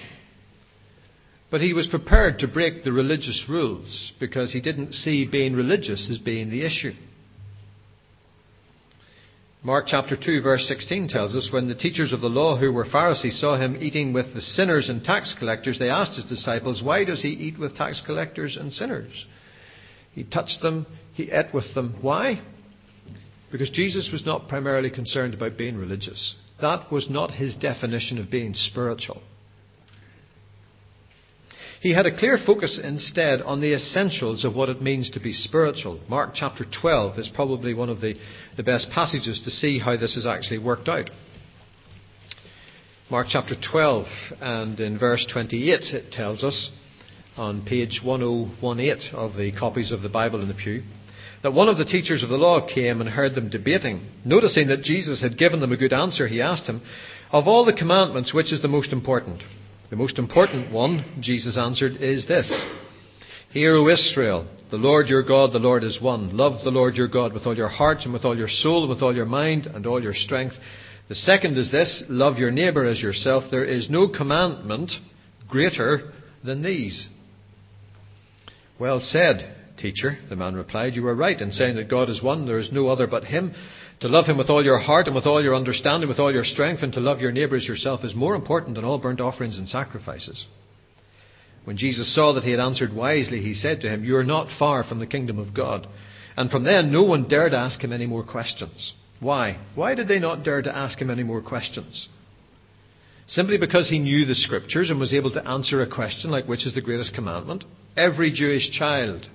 But 1.53 1.61
he 1.61 1.73
was 1.73 1.87
prepared 1.87 2.41
to 2.41 2.49
break 2.49 2.83
the 2.83 2.91
religious 2.91 3.45
rules 3.49 4.13
because 4.19 4.53
he 4.53 4.61
didn't 4.61 4.95
see 4.95 5.25
being 5.25 5.55
religious 5.55 6.11
as 6.11 6.19
being 6.19 6.51
the 6.51 6.67
issue. 6.67 6.95
Mark 9.63 9.85
chapter 9.87 10.17
2 10.17 10.43
verse 10.43 10.67
16 10.67 11.07
tells 11.07 11.37
us 11.37 11.53
when 11.53 11.69
the 11.69 11.77
teachers 11.77 12.13
of 12.13 12.21
the 12.21 12.27
law 12.27 12.57
who 12.57 12.73
were 12.73 12.87
Pharisees 12.87 13.39
saw 13.39 13.57
him 13.57 13.77
eating 13.81 14.13
with 14.13 14.35
the 14.35 14.41
sinners 14.41 14.89
and 14.89 15.05
tax 15.05 15.37
collectors, 15.39 15.79
they 15.79 15.91
asked 15.91 16.17
his 16.17 16.25
disciples, 16.25 16.83
why 16.83 17.05
does 17.05 17.23
he 17.23 17.29
eat 17.29 17.57
with 17.57 17.77
tax 17.77 18.03
collectors 18.05 18.57
and 18.57 18.73
sinners? 18.73 19.27
He 20.13 20.25
touched 20.25 20.61
them, 20.63 20.87
he 21.15 21.31
ate 21.31 21.53
with 21.53 21.75
them. 21.75 21.97
Why? 22.01 22.43
Because 23.51 23.71
Jesus 23.71 24.11
was 24.13 24.25
not 24.25 24.49
primarily 24.49 24.91
concerned 24.91 25.35
about 25.35 25.59
being 25.59 25.77
religious. 25.77 26.35
That 26.61 26.91
was 26.91 27.11
not 27.11 27.33
his 27.33 27.57
definition 27.57 28.19
of 28.19 28.31
being 28.31 28.55
spiritual. 28.55 29.23
He 31.81 31.93
had 31.93 32.07
a 32.07 32.17
clear 32.17 32.39
focus 32.39 32.79
instead 32.83 33.43
on 33.43 33.61
the 33.61 33.75
essentials 33.75 34.45
of 34.45 34.55
what 34.55 34.69
it 34.69 34.81
means 34.81 35.11
to 35.11 35.21
be 35.21 35.33
spiritual. 35.33 35.99
Mark 36.09 36.31
chapter 36.33 36.65
12 36.65 37.19
is 37.19 37.29
probably 37.35 37.75
one 37.75 37.89
of 37.89 38.01
the, 38.01 38.15
the 38.57 38.63
best 38.63 38.89
passages 38.91 39.41
to 39.45 39.51
see 39.51 39.81
how 39.81 39.97
this 39.97 40.17
is 40.17 40.25
actually 40.25 40.59
worked 40.59 40.89
out. 40.89 41.11
Mark 43.11 43.27
chapter 43.29 43.57
12 43.57 44.07
and 44.41 44.79
in 44.79 44.97
verse 44.97 45.27
28 45.31 45.81
it 45.93 46.13
tells 46.13 46.45
us 46.45 46.71
on 47.37 47.65
page 47.65 48.01
1018 48.05 49.15
of 49.15 49.37
the 49.37 49.53
copies 49.53 49.91
of 49.91 50.03
the 50.03 50.09
Bible 50.09 50.43
in 50.43 50.49
the 50.49 50.55
pew 50.55 50.83
that 51.43 51.53
one 51.53 51.69
of 51.69 51.77
the 51.77 51.85
teachers 51.85 52.23
of 52.23 52.29
the 52.29 52.37
law 52.37 52.67
came 52.73 53.01
and 53.01 53.11
heard 53.11 53.35
them 53.35 53.51
debating. 53.51 54.07
Noticing 54.25 54.69
that 54.69 54.83
Jesus 54.83 55.21
had 55.21 55.39
given 55.39 55.61
them 55.61 55.73
a 55.73 55.77
good 55.77 55.93
answer, 55.93 56.29
he 56.29 56.41
asked 56.41 56.67
him, 56.67 56.83
Of 57.33 57.49
all 57.49 57.65
the 57.65 57.73
commandments, 57.73 58.33
which 58.33 58.53
is 58.53 58.63
the 58.63 58.69
most 58.69 58.93
important? 58.93 59.43
The 59.91 59.97
most 59.97 60.19
important 60.19 60.73
one, 60.73 61.19
Jesus 61.21 61.59
answered, 61.59 61.97
is 62.01 62.27
this. 62.27 62.67
Hear, 63.51 63.75
O 63.75 63.89
Israel, 63.89 64.49
the 64.71 64.77
Lord 64.77 65.09
your 65.09 65.23
God, 65.23 65.53
the 65.53 65.59
Lord 65.59 65.85
is 65.85 66.01
one. 66.01 66.37
Love 66.37 66.65
the 66.65 66.71
Lord 66.71 66.95
your 66.95 67.09
God 67.09 67.35
with 67.35 67.45
all 67.45 67.57
your 67.57 67.69
heart 67.69 67.99
and 68.05 68.13
with 68.13 68.25
all 68.25 68.39
your 68.39 68.49
soul 68.49 68.85
and 68.85 68.91
with 68.91 69.03
all 69.03 69.15
your 69.15 69.27
mind 69.27 69.67
and 69.67 69.85
all 69.85 70.03
your 70.03 70.15
strength. 70.15 70.55
The 71.09 71.15
second 71.15 71.59
is 71.59 71.71
this, 71.71 72.05
love 72.09 72.39
your 72.39 72.51
neighbour 72.51 72.87
as 72.87 73.03
yourself. 73.03 73.45
There 73.51 73.65
is 73.65 73.91
no 73.91 74.09
commandment 74.09 74.93
greater 75.49 76.13
than 76.43 76.63
these. 76.63 77.09
Well 78.79 79.01
said, 79.01 79.55
teacher, 79.77 80.19
the 80.29 80.37
man 80.37 80.55
replied. 80.55 80.95
You 80.95 81.07
are 81.09 81.15
right 81.15 81.41
in 81.41 81.53
saying 81.53 81.77
that 81.77 81.89
God 81.89 82.11
is 82.11 82.23
one, 82.23 82.47
there 82.47 82.59
is 82.59 82.73
no 82.73 82.89
other 82.89 83.07
but 83.07 83.25
Him. 83.25 83.55
To 84.03 84.09
love 84.09 84.27
him 84.27 84.37
with 84.37 84.51
all 84.51 84.65
your 84.65 84.81
heart 84.81 85.07
and 85.07 85.15
with 85.15 85.27
all 85.27 85.41
your 85.41 85.55
understanding, 85.55 86.09
with 86.09 86.19
all 86.19 86.33
your 86.33 86.43
strength, 86.43 86.83
and 86.83 86.93
to 86.95 86.99
love 86.99 87.21
your 87.21 87.31
neighbour 87.31 87.55
as 87.55 87.69
yourself 87.69 88.03
is 88.03 88.17
more 88.17 88.35
important 88.35 88.75
than 88.75 88.85
all 88.85 88.99
burnt 88.99 89.21
offerings 89.21 89.57
and 89.57 89.69
sacrifices. 89.69 90.45
When 91.63 91.77
Jesus 91.77 92.13
saw 92.13 92.33
that 92.33 92.43
he 92.43 92.51
had 92.51 92.59
answered 92.59 92.93
wisely, 92.93 93.41
he 93.41 93.55
said 93.55 93.81
to 93.81 93.89
him, 93.89 94.05
You 94.05 94.17
are 94.17 94.25
not 94.25 94.49
far 94.59 94.83
from 94.83 94.99
the 94.99 95.07
kingdom 95.07 95.39
of 95.39 95.55
God. 95.55 95.87
And 96.37 96.51
from 96.51 96.65
then, 96.65 96.91
no 96.91 97.05
one 97.05 97.29
dared 97.29 97.55
ask 97.55 97.81
him 97.81 97.93
any 97.93 98.07
more 98.07 98.25
questions. 98.25 98.93
Why? 99.21 99.59
Why 99.77 99.95
did 99.95 100.09
they 100.09 100.19
not 100.19 100.43
dare 100.43 100.63
to 100.63 100.77
ask 100.77 101.01
him 101.01 101.09
any 101.09 101.23
more 101.23 101.41
questions? 101.41 102.09
Simply 103.29 103.57
because 103.57 103.89
he 103.89 104.01
knew 104.01 104.25
the 104.25 104.35
scriptures 104.35 104.91
and 104.91 104.99
was 104.99 105.15
able 105.15 105.31
to 105.31 105.47
answer 105.47 105.81
a 105.81 105.89
question 105.89 106.33
like, 106.33 106.49
Which 106.49 106.67
is 106.67 106.75
the 106.75 106.83
greatest 106.83 107.15
commandment? 107.15 107.63
Every 107.97 108.31
Jewish 108.31 108.71
child 108.71 109.29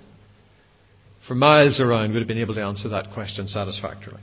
for 1.27 1.35
miles 1.35 1.79
around 1.79 2.13
would 2.13 2.19
have 2.19 2.27
been 2.27 2.37
able 2.37 2.55
to 2.55 2.63
answer 2.63 2.89
that 2.89 3.13
question 3.13 3.47
satisfactorily. 3.47 4.21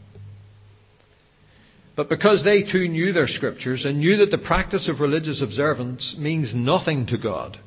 But 1.97 2.09
because 2.09 2.43
they 2.43 2.63
too 2.63 2.89
knew 2.89 3.13
their 3.13 3.29
scriptures 3.29 3.85
and 3.85 4.01
knew 4.01 4.17
that 4.19 4.31
the 4.31 4.39
practice 4.39 4.89
of 4.89 5.01
religious 5.01 5.41
observance 5.43 6.17
means 6.19 6.53
nothing 6.55 7.07
to 7.07 7.19
God, 7.19 7.59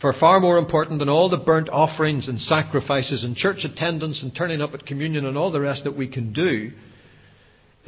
for 0.00 0.14
far 0.14 0.40
more 0.40 0.58
important 0.58 1.00
than 1.00 1.08
all 1.08 1.28
the 1.28 1.36
burnt 1.36 1.68
offerings 1.68 2.28
and 2.28 2.40
sacrifices 2.40 3.24
and 3.24 3.36
church 3.36 3.64
attendance 3.64 4.22
and 4.22 4.34
turning 4.34 4.62
up 4.62 4.72
at 4.72 4.86
communion 4.86 5.26
and 5.26 5.36
all 5.36 5.50
the 5.50 5.60
rest 5.60 5.84
that 5.84 5.96
we 5.96 6.08
can 6.08 6.32
do, 6.32 6.70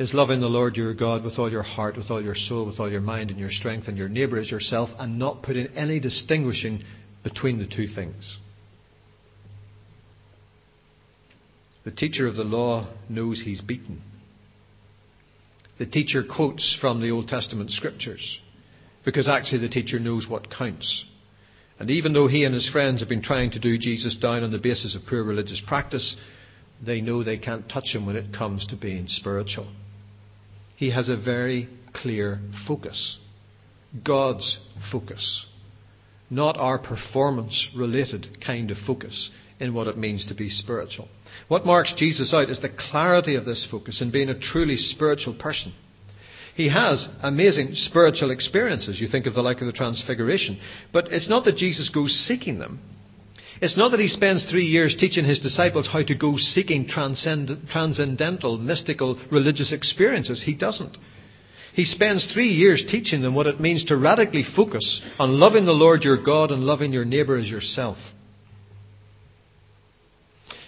is 0.00 0.14
loving 0.14 0.40
the 0.40 0.48
Lord 0.48 0.76
your 0.76 0.94
God 0.94 1.22
with 1.22 1.38
all 1.38 1.52
your 1.52 1.62
heart, 1.62 1.98
with 1.98 2.10
all 2.10 2.24
your 2.24 2.34
soul, 2.34 2.64
with 2.64 2.80
all 2.80 2.90
your 2.90 3.02
mind 3.02 3.30
and 3.30 3.38
your 3.38 3.50
strength, 3.50 3.86
and 3.86 3.98
your 3.98 4.08
neighbour 4.08 4.38
as 4.38 4.50
yourself, 4.50 4.88
and 4.98 5.18
not 5.18 5.42
putting 5.42 5.66
any 5.76 6.00
distinguishing 6.00 6.82
between 7.22 7.58
the 7.58 7.66
two 7.66 7.86
things. 7.86 8.38
The 11.84 11.90
teacher 11.90 12.26
of 12.26 12.36
the 12.36 12.44
law 12.44 12.88
knows 13.10 13.42
he's 13.44 13.60
beaten. 13.60 14.00
The 15.78 15.84
teacher 15.84 16.24
quotes 16.24 16.74
from 16.80 17.02
the 17.02 17.10
Old 17.10 17.28
Testament 17.28 17.70
scriptures 17.70 18.38
because 19.04 19.28
actually 19.28 19.60
the 19.60 19.68
teacher 19.68 19.98
knows 19.98 20.26
what 20.26 20.50
counts. 20.50 21.04
And 21.78 21.90
even 21.90 22.14
though 22.14 22.26
he 22.26 22.44
and 22.44 22.54
his 22.54 22.70
friends 22.70 23.00
have 23.00 23.08
been 23.10 23.22
trying 23.22 23.50
to 23.50 23.58
do 23.58 23.76
Jesus 23.76 24.16
down 24.16 24.44
on 24.44 24.50
the 24.50 24.58
basis 24.58 24.94
of 24.94 25.02
poor 25.06 25.22
religious 25.22 25.60
practice, 25.66 26.16
they 26.82 27.02
know 27.02 27.22
they 27.22 27.38
can't 27.38 27.68
touch 27.68 27.94
him 27.94 28.06
when 28.06 28.16
it 28.16 28.32
comes 28.32 28.66
to 28.68 28.76
being 28.76 29.06
spiritual. 29.06 29.70
He 30.80 30.92
has 30.92 31.10
a 31.10 31.16
very 31.16 31.68
clear 31.92 32.40
focus 32.66 33.18
God's 34.02 34.58
focus, 34.90 35.44
not 36.30 36.56
our 36.56 36.78
performance 36.78 37.68
related 37.76 38.38
kind 38.42 38.70
of 38.70 38.78
focus 38.86 39.30
in 39.58 39.74
what 39.74 39.88
it 39.88 39.98
means 39.98 40.24
to 40.26 40.34
be 40.34 40.48
spiritual. 40.48 41.08
What 41.48 41.66
marks 41.66 41.92
Jesus 41.98 42.32
out 42.32 42.48
is 42.48 42.62
the 42.62 42.70
clarity 42.70 43.34
of 43.34 43.44
this 43.44 43.68
focus 43.70 44.00
in 44.00 44.10
being 44.10 44.30
a 44.30 44.40
truly 44.40 44.78
spiritual 44.78 45.34
person. 45.34 45.74
He 46.54 46.70
has 46.70 47.06
amazing 47.20 47.74
spiritual 47.74 48.30
experiences. 48.30 48.98
You 48.98 49.08
think 49.08 49.26
of 49.26 49.34
the 49.34 49.42
like 49.42 49.60
of 49.60 49.66
the 49.66 49.72
Transfiguration. 49.72 50.58
But 50.94 51.12
it's 51.12 51.28
not 51.28 51.44
that 51.44 51.56
Jesus 51.56 51.90
goes 51.90 52.14
seeking 52.26 52.58
them. 52.58 52.80
It's 53.60 53.76
not 53.76 53.90
that 53.90 54.00
he 54.00 54.08
spends 54.08 54.48
three 54.50 54.64
years 54.64 54.96
teaching 54.96 55.24
his 55.24 55.38
disciples 55.38 55.86
how 55.86 56.02
to 56.02 56.14
go 56.14 56.36
seeking 56.38 56.86
transcend- 56.88 57.68
transcendental, 57.68 58.56
mystical, 58.56 59.18
religious 59.30 59.72
experiences. 59.72 60.42
He 60.42 60.54
doesn't. 60.54 60.96
He 61.74 61.84
spends 61.84 62.26
three 62.32 62.48
years 62.48 62.84
teaching 62.88 63.20
them 63.20 63.34
what 63.34 63.46
it 63.46 63.60
means 63.60 63.84
to 63.86 63.96
radically 63.96 64.44
focus 64.44 65.02
on 65.18 65.38
loving 65.38 65.66
the 65.66 65.72
Lord 65.72 66.04
your 66.04 66.22
God 66.22 66.50
and 66.50 66.64
loving 66.64 66.92
your 66.92 67.04
neighbour 67.04 67.36
as 67.36 67.48
yourself. 67.48 67.98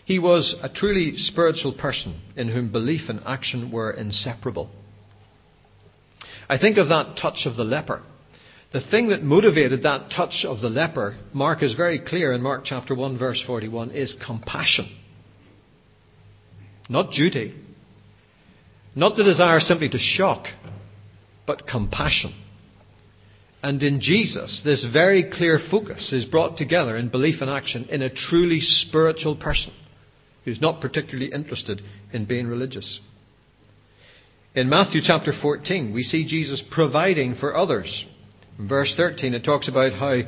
He 0.04 0.18
was 0.18 0.54
a 0.62 0.68
truly 0.68 1.16
spiritual 1.16 1.72
person 1.72 2.20
in 2.36 2.48
whom 2.48 2.70
belief 2.70 3.08
and 3.08 3.20
action 3.24 3.72
were 3.72 3.90
inseparable. 3.90 4.68
I 6.48 6.58
think 6.58 6.76
of 6.76 6.88
that 6.88 7.16
touch 7.16 7.46
of 7.46 7.56
the 7.56 7.64
leper. 7.64 8.02
The 8.72 8.80
thing 8.80 9.08
that 9.08 9.22
motivated 9.22 9.82
that 9.82 10.10
touch 10.10 10.46
of 10.46 10.60
the 10.60 10.70
leper, 10.70 11.18
Mark 11.34 11.62
is 11.62 11.74
very 11.74 11.98
clear 11.98 12.32
in 12.32 12.40
Mark 12.40 12.62
chapter 12.64 12.94
1 12.94 13.18
verse 13.18 13.42
41, 13.46 13.90
is 13.90 14.16
compassion. 14.24 14.90
Not 16.88 17.12
duty. 17.12 17.54
Not 18.94 19.16
the 19.16 19.24
desire 19.24 19.60
simply 19.60 19.90
to 19.90 19.98
shock, 19.98 20.46
but 21.46 21.66
compassion. 21.66 22.34
And 23.62 23.82
in 23.82 24.00
Jesus, 24.00 24.62
this 24.64 24.84
very 24.90 25.30
clear 25.30 25.58
focus 25.70 26.12
is 26.12 26.24
brought 26.24 26.56
together 26.56 26.96
in 26.96 27.10
belief 27.10 27.42
and 27.42 27.50
action 27.50 27.86
in 27.90 28.02
a 28.02 28.12
truly 28.12 28.60
spiritual 28.60 29.36
person 29.36 29.72
who's 30.44 30.60
not 30.60 30.80
particularly 30.80 31.30
interested 31.32 31.80
in 32.12 32.24
being 32.24 32.46
religious. 32.46 33.00
In 34.54 34.68
Matthew 34.68 35.00
chapter 35.04 35.32
14, 35.32 35.92
we 35.94 36.02
see 36.02 36.26
Jesus 36.26 36.62
providing 36.70 37.36
for 37.36 37.56
others. 37.56 38.04
In 38.58 38.68
verse 38.68 38.94
13, 38.96 39.34
it 39.34 39.44
talks 39.44 39.68
about 39.68 39.92
how 39.92 40.20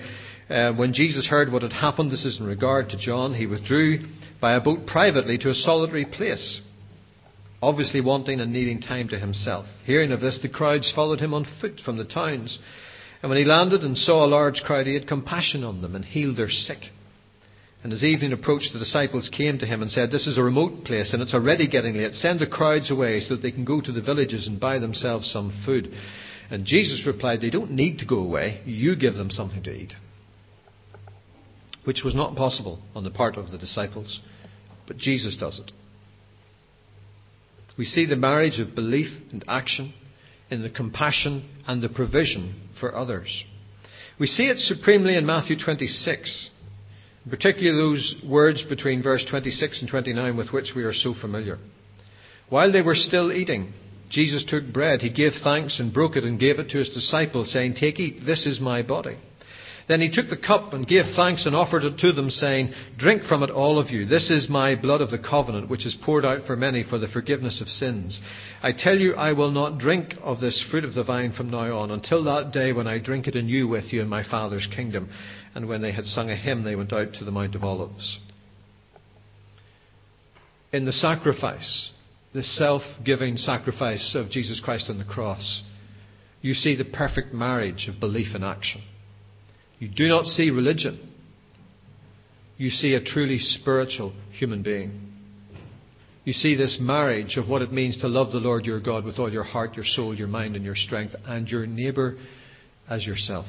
uh, 0.48 0.72
when 0.74 0.92
Jesus 0.92 1.26
heard 1.26 1.52
what 1.52 1.62
had 1.62 1.72
happened, 1.72 2.10
this 2.10 2.24
is 2.24 2.38
in 2.38 2.46
regard 2.46 2.90
to 2.90 2.98
John, 2.98 3.34
he 3.34 3.46
withdrew 3.46 4.04
by 4.40 4.54
a 4.54 4.60
boat 4.60 4.86
privately 4.86 5.38
to 5.38 5.50
a 5.50 5.54
solitary 5.54 6.04
place, 6.04 6.60
obviously 7.62 8.00
wanting 8.00 8.40
and 8.40 8.52
needing 8.52 8.80
time 8.80 9.08
to 9.08 9.18
himself. 9.18 9.66
Hearing 9.84 10.12
of 10.12 10.20
this, 10.20 10.38
the 10.42 10.48
crowds 10.48 10.92
followed 10.94 11.20
him 11.20 11.34
on 11.34 11.46
foot 11.60 11.80
from 11.84 11.96
the 11.96 12.04
towns. 12.04 12.58
And 13.22 13.30
when 13.30 13.38
he 13.38 13.44
landed 13.44 13.82
and 13.82 13.96
saw 13.96 14.24
a 14.24 14.28
large 14.28 14.62
crowd, 14.62 14.86
he 14.86 14.94
had 14.94 15.08
compassion 15.08 15.64
on 15.64 15.80
them 15.80 15.94
and 15.94 16.04
healed 16.04 16.36
their 16.36 16.50
sick. 16.50 16.78
And 17.82 17.92
as 17.92 18.02
evening 18.02 18.32
approached, 18.32 18.72
the 18.72 18.78
disciples 18.78 19.30
came 19.30 19.58
to 19.58 19.66
him 19.66 19.82
and 19.82 19.90
said, 19.90 20.10
This 20.10 20.26
is 20.26 20.38
a 20.38 20.42
remote 20.42 20.84
place 20.84 21.12
and 21.12 21.22
it's 21.22 21.34
already 21.34 21.68
getting 21.68 21.96
late. 21.96 22.14
Send 22.14 22.40
the 22.40 22.46
crowds 22.46 22.90
away 22.90 23.20
so 23.20 23.34
that 23.34 23.42
they 23.42 23.50
can 23.50 23.64
go 23.64 23.80
to 23.80 23.92
the 23.92 24.00
villages 24.00 24.46
and 24.46 24.58
buy 24.58 24.78
themselves 24.78 25.30
some 25.30 25.52
food. 25.66 25.92
And 26.50 26.64
Jesus 26.64 27.06
replied, 27.06 27.40
They 27.40 27.50
don't 27.50 27.72
need 27.72 27.98
to 27.98 28.06
go 28.06 28.18
away. 28.18 28.60
You 28.64 28.96
give 28.96 29.14
them 29.14 29.30
something 29.30 29.62
to 29.62 29.72
eat. 29.72 29.94
Which 31.84 32.02
was 32.04 32.14
not 32.14 32.36
possible 32.36 32.80
on 32.94 33.04
the 33.04 33.10
part 33.10 33.36
of 33.36 33.50
the 33.50 33.58
disciples, 33.58 34.20
but 34.86 34.96
Jesus 34.96 35.36
does 35.36 35.58
it. 35.58 35.72
We 37.76 37.84
see 37.84 38.06
the 38.06 38.16
marriage 38.16 38.60
of 38.60 38.74
belief 38.74 39.08
and 39.32 39.44
action 39.48 39.94
in 40.50 40.62
the 40.62 40.70
compassion 40.70 41.48
and 41.66 41.82
the 41.82 41.88
provision 41.88 42.68
for 42.78 42.94
others. 42.94 43.44
We 44.18 44.26
see 44.26 44.44
it 44.44 44.58
supremely 44.58 45.16
in 45.16 45.26
Matthew 45.26 45.58
26 45.58 46.50
particularly 47.28 47.78
those 47.78 48.14
words 48.26 48.62
between 48.62 49.02
verse 49.02 49.24
26 49.28 49.80
and 49.80 49.90
29 49.90 50.36
with 50.36 50.52
which 50.52 50.72
we 50.76 50.84
are 50.84 50.92
so 50.92 51.14
familiar. 51.14 51.58
While 52.48 52.72
they 52.72 52.82
were 52.82 52.94
still 52.94 53.32
eating, 53.32 53.72
Jesus 54.10 54.44
took 54.44 54.72
bread. 54.72 55.00
He 55.00 55.10
gave 55.10 55.32
thanks 55.42 55.80
and 55.80 55.92
broke 55.92 56.16
it 56.16 56.24
and 56.24 56.38
gave 56.38 56.58
it 56.58 56.70
to 56.70 56.78
his 56.78 56.90
disciples, 56.90 57.52
saying, 57.52 57.74
Take, 57.74 57.98
eat, 57.98 58.24
this 58.24 58.46
is 58.46 58.60
my 58.60 58.82
body. 58.82 59.16
Then 59.86 60.00
he 60.00 60.10
took 60.10 60.30
the 60.30 60.36
cup 60.36 60.72
and 60.72 60.86
gave 60.86 61.04
thanks 61.14 61.44
and 61.44 61.54
offered 61.54 61.84
it 61.84 61.98
to 61.98 62.12
them, 62.12 62.30
saying, 62.30 62.72
Drink 62.96 63.24
from 63.24 63.42
it, 63.42 63.50
all 63.50 63.78
of 63.78 63.90
you. 63.90 64.06
This 64.06 64.30
is 64.30 64.48
my 64.48 64.76
blood 64.76 65.02
of 65.02 65.10
the 65.10 65.18
covenant, 65.18 65.68
which 65.68 65.84
is 65.84 65.94
poured 65.94 66.24
out 66.24 66.46
for 66.46 66.56
many 66.56 66.82
for 66.82 66.98
the 66.98 67.08
forgiveness 67.08 67.60
of 67.60 67.68
sins. 67.68 68.20
I 68.62 68.72
tell 68.72 68.98
you, 68.98 69.14
I 69.14 69.34
will 69.34 69.50
not 69.50 69.78
drink 69.78 70.14
of 70.22 70.40
this 70.40 70.64
fruit 70.70 70.84
of 70.84 70.94
the 70.94 71.04
vine 71.04 71.32
from 71.32 71.50
now 71.50 71.76
on, 71.78 71.90
until 71.90 72.24
that 72.24 72.50
day 72.50 72.72
when 72.72 72.86
I 72.86 72.98
drink 72.98 73.26
it 73.26 73.34
anew 73.34 73.68
with 73.68 73.92
you 73.92 74.00
in 74.00 74.08
my 74.08 74.26
Father's 74.26 74.66
kingdom. 74.66 75.10
And 75.54 75.68
when 75.68 75.82
they 75.82 75.92
had 75.92 76.06
sung 76.06 76.30
a 76.30 76.36
hymn, 76.36 76.64
they 76.64 76.76
went 76.76 76.92
out 76.92 77.14
to 77.14 77.24
the 77.24 77.30
Mount 77.30 77.54
of 77.54 77.62
Olives. 77.62 78.18
In 80.72 80.86
the 80.86 80.92
sacrifice, 80.92 81.90
the 82.34 82.42
self 82.42 82.82
giving 83.04 83.36
sacrifice 83.36 84.14
of 84.16 84.28
Jesus 84.28 84.60
Christ 84.60 84.90
on 84.90 84.98
the 84.98 85.04
cross, 85.04 85.62
you 86.42 86.52
see 86.52 86.74
the 86.76 86.84
perfect 86.84 87.32
marriage 87.32 87.88
of 87.88 88.00
belief 88.00 88.34
and 88.34 88.44
action. 88.44 88.82
You 89.78 89.88
do 89.88 90.08
not 90.08 90.26
see 90.26 90.50
religion. 90.50 91.12
You 92.56 92.70
see 92.70 92.94
a 92.94 93.02
truly 93.02 93.38
spiritual 93.38 94.12
human 94.32 94.62
being. 94.62 95.12
You 96.24 96.32
see 96.32 96.56
this 96.56 96.78
marriage 96.80 97.36
of 97.36 97.48
what 97.48 97.62
it 97.62 97.72
means 97.72 98.00
to 98.00 98.08
love 98.08 98.32
the 98.32 98.38
Lord 98.38 98.66
your 98.66 98.80
God 98.80 99.04
with 99.04 99.18
all 99.18 99.32
your 99.32 99.42
heart, 99.44 99.74
your 99.74 99.84
soul, 99.84 100.14
your 100.14 100.28
mind, 100.28 100.56
and 100.56 100.64
your 100.64 100.74
strength, 100.74 101.14
and 101.26 101.48
your 101.48 101.66
neighbour 101.66 102.16
as 102.88 103.06
yourself. 103.06 103.46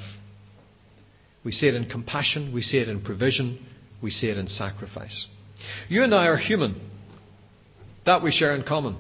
We 1.44 1.52
see 1.52 1.68
it 1.68 1.76
in 1.76 1.90
compassion, 1.90 2.54
we 2.54 2.62
see 2.62 2.78
it 2.78 2.90
in 2.90 3.02
provision, 3.02 3.66
we 4.02 4.12
see 4.12 4.28
it 4.28 4.38
in 4.38 4.48
sacrifice. 4.48 5.28
You 5.88 6.04
and 6.04 6.14
I 6.14 6.28
are 6.28 6.38
human. 6.38 6.92
That 8.06 8.24
we 8.24 8.32
share 8.32 8.56
in 8.56 8.64
common. 8.64 8.98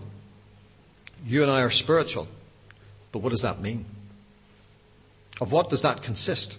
You 1.23 1.43
and 1.43 1.51
I 1.51 1.61
are 1.61 1.71
spiritual. 1.71 2.27
But 3.11 3.21
what 3.21 3.29
does 3.29 3.43
that 3.43 3.61
mean? 3.61 3.85
Of 5.39 5.51
what 5.51 5.69
does 5.69 5.81
that 5.83 6.03
consist? 6.03 6.55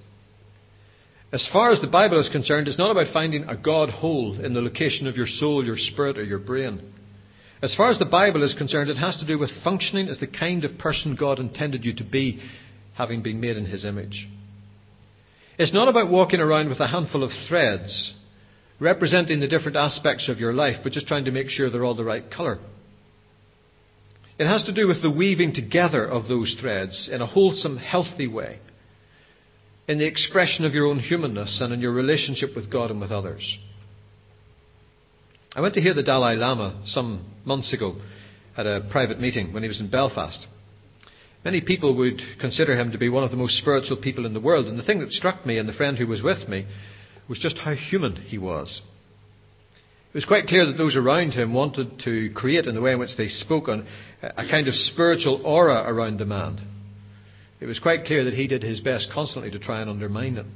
As 1.32 1.48
far 1.52 1.70
as 1.70 1.80
the 1.80 1.88
Bible 1.88 2.20
is 2.20 2.28
concerned, 2.28 2.68
it's 2.68 2.78
not 2.78 2.90
about 2.90 3.12
finding 3.12 3.44
a 3.44 3.56
God 3.56 3.90
hole 3.90 4.40
in 4.40 4.54
the 4.54 4.60
location 4.60 5.06
of 5.06 5.16
your 5.16 5.26
soul, 5.26 5.64
your 5.64 5.76
spirit, 5.76 6.18
or 6.18 6.24
your 6.24 6.38
brain. 6.38 6.92
As 7.62 7.74
far 7.74 7.90
as 7.90 7.98
the 7.98 8.04
Bible 8.04 8.42
is 8.42 8.54
concerned, 8.54 8.90
it 8.90 8.98
has 8.98 9.16
to 9.18 9.26
do 9.26 9.38
with 9.38 9.50
functioning 9.64 10.08
as 10.08 10.20
the 10.20 10.26
kind 10.26 10.64
of 10.64 10.78
person 10.78 11.16
God 11.18 11.40
intended 11.40 11.84
you 11.84 11.94
to 11.96 12.04
be, 12.04 12.40
having 12.94 13.22
been 13.22 13.40
made 13.40 13.56
in 13.56 13.66
His 13.66 13.84
image. 13.84 14.28
It's 15.58 15.74
not 15.74 15.88
about 15.88 16.10
walking 16.10 16.40
around 16.40 16.68
with 16.68 16.80
a 16.80 16.86
handful 16.86 17.24
of 17.24 17.30
threads 17.48 18.14
representing 18.80 19.40
the 19.40 19.48
different 19.48 19.76
aspects 19.76 20.28
of 20.28 20.38
your 20.38 20.52
life, 20.52 20.76
but 20.82 20.92
just 20.92 21.06
trying 21.06 21.24
to 21.24 21.30
make 21.30 21.48
sure 21.48 21.70
they're 21.70 21.84
all 21.84 21.94
the 21.94 22.04
right 22.04 22.30
colour. 22.30 22.58
It 24.38 24.46
has 24.46 24.64
to 24.64 24.74
do 24.74 24.86
with 24.86 25.00
the 25.02 25.10
weaving 25.10 25.54
together 25.54 26.06
of 26.06 26.28
those 26.28 26.56
threads 26.60 27.08
in 27.10 27.22
a 27.22 27.26
wholesome, 27.26 27.78
healthy 27.78 28.26
way, 28.26 28.58
in 29.88 29.98
the 29.98 30.06
expression 30.06 30.64
of 30.64 30.74
your 30.74 30.86
own 30.86 30.98
humanness 30.98 31.60
and 31.62 31.72
in 31.72 31.80
your 31.80 31.92
relationship 31.92 32.54
with 32.54 32.70
God 32.70 32.90
and 32.90 33.00
with 33.00 33.10
others. 33.10 33.58
I 35.54 35.62
went 35.62 35.74
to 35.74 35.80
hear 35.80 35.94
the 35.94 36.02
Dalai 36.02 36.36
Lama 36.36 36.82
some 36.84 37.24
months 37.46 37.72
ago 37.72 37.96
at 38.58 38.66
a 38.66 38.86
private 38.90 39.18
meeting 39.18 39.54
when 39.54 39.62
he 39.62 39.68
was 39.68 39.80
in 39.80 39.90
Belfast. 39.90 40.46
Many 41.42 41.62
people 41.62 41.96
would 41.96 42.20
consider 42.40 42.78
him 42.78 42.92
to 42.92 42.98
be 42.98 43.08
one 43.08 43.24
of 43.24 43.30
the 43.30 43.36
most 43.38 43.56
spiritual 43.56 43.96
people 43.96 44.26
in 44.26 44.34
the 44.34 44.40
world, 44.40 44.66
and 44.66 44.78
the 44.78 44.82
thing 44.82 44.98
that 44.98 45.12
struck 45.12 45.46
me 45.46 45.56
and 45.56 45.66
the 45.66 45.72
friend 45.72 45.96
who 45.96 46.06
was 46.06 46.20
with 46.20 46.46
me 46.46 46.66
was 47.28 47.38
just 47.38 47.58
how 47.58 47.74
human 47.74 48.16
he 48.16 48.38
was. 48.38 48.82
It 50.10 50.14
was 50.14 50.24
quite 50.24 50.46
clear 50.46 50.64
that 50.66 50.78
those 50.78 50.96
around 50.96 51.32
him 51.32 51.52
wanted 51.52 52.00
to 52.04 52.30
create, 52.34 52.66
in 52.66 52.74
the 52.74 52.80
way 52.80 52.92
in 52.92 52.98
which 52.98 53.16
they 53.16 53.28
spoke, 53.28 53.68
a 53.68 53.84
kind 54.50 54.68
of 54.68 54.74
spiritual 54.74 55.44
aura 55.44 55.84
around 55.86 56.18
the 56.18 56.24
man. 56.24 56.58
It 57.60 57.66
was 57.66 57.78
quite 57.78 58.04
clear 58.04 58.24
that 58.24 58.34
he 58.34 58.46
did 58.46 58.62
his 58.62 58.80
best 58.80 59.10
constantly 59.12 59.50
to 59.50 59.58
try 59.58 59.80
and 59.80 59.90
undermine 59.90 60.36
it. 60.36 60.46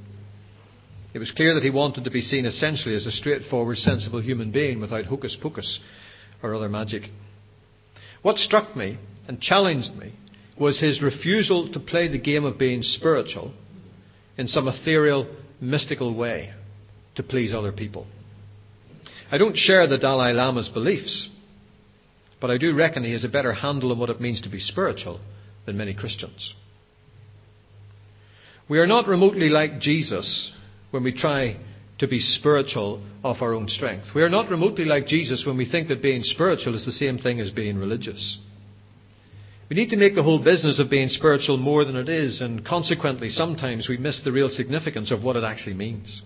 It 1.13 1.19
was 1.19 1.33
clear 1.33 1.55
that 1.55 1.63
he 1.63 1.71
wanted 1.71 2.05
to 2.05 2.11
be 2.11 2.21
seen 2.21 2.47
essentially 2.47 2.95
as 2.95 3.05
a 3.05 3.13
straightforward, 3.13 3.79
sensible 3.79 4.23
human 4.23 4.53
being 4.53 4.81
without 4.81 5.07
hocus 5.07 5.37
pocus 5.41 5.81
or 6.43 6.55
other 6.55 6.69
magic. 6.69 7.03
What 8.23 8.39
struck 8.39 8.77
me 8.77 8.99
and 9.27 9.41
challenged 9.41 9.95
me 9.97 10.15
was 10.59 10.79
his 10.79 11.03
refusal 11.03 11.73
to 11.73 11.81
play 11.81 12.07
the 12.09 12.19
game 12.19 12.45
of 12.45 12.59
being 12.59 12.83
spiritual 12.83 13.53
in 14.39 14.47
some 14.47 14.69
ethereal, 14.69 15.27
mystical 15.61 16.15
way 16.15 16.55
to 17.17 17.23
please 17.23 17.53
other 17.53 17.73
people. 17.73 18.07
I 19.31 19.39
don't 19.39 19.57
share 19.57 19.87
the 19.87 19.99
Dalai 19.99 20.33
Lama's 20.33 20.69
beliefs, 20.69 21.29
but 22.41 22.51
I 22.51 22.59
do 22.59 22.75
reckon 22.75 23.05
he 23.05 23.13
has 23.13 23.25
a 23.25 23.29
better 23.29 23.53
handle 23.53 23.93
on 23.93 23.99
what 23.99 24.11
it 24.11 24.21
means 24.21 24.41
to 24.43 24.49
be 24.49 24.59
spiritual 24.59 25.21
than 25.67 25.77
many 25.77 25.95
Christians. 25.95 26.55
We 28.69 28.79
are 28.79 28.87
not 28.87 29.09
remotely 29.09 29.49
like 29.49 29.81
Jesus 29.81 30.53
when 30.91 31.05
we 31.05 31.13
try 31.13 31.57
to 31.99 32.09
be 32.09 32.21
spiritual 32.21 33.03
of 33.23 33.43
our 33.43 33.53
own 33.53 33.69
strength. 33.69 34.09
We 34.15 34.23
are 34.23 34.31
not 34.31 34.51
remotely 34.51 34.85
like 34.85 35.07
Jesus 35.07 35.45
when 35.47 35.57
we 35.57 35.71
think 35.71 35.89
that 35.89 36.03
being 36.03 36.23
spiritual 36.23 36.75
is 36.75 36.87
the 36.87 36.93
same 36.93 37.19
thing 37.19 37.41
as 37.41 37.51
being 37.51 37.77
religious. 37.77 38.39
We 39.69 39.77
need 39.77 39.91
to 39.91 39.97
make 39.97 40.15
the 40.15 40.23
whole 40.23 40.43
business 40.43 40.81
of 40.81 40.91
being 40.91 41.11
spiritual 41.11 41.57
more 41.57 41.85
than 41.85 41.97
it 41.97 42.09
is, 42.09 42.41
and 42.41 42.65
consequently, 42.65 43.29
sometimes 43.29 43.89
we 43.89 43.99
miss 43.99 44.21
the 44.25 44.33
real 44.33 44.49
significance 44.49 45.13
of 45.13 45.23
what 45.23 45.37
it 45.37 45.45
actually 45.45 45.75
means. 45.75 46.23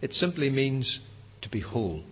It 0.00 0.12
simply 0.12 0.50
means 0.50 1.00
to 1.42 1.48
be 1.48 1.60
whole, 1.60 2.02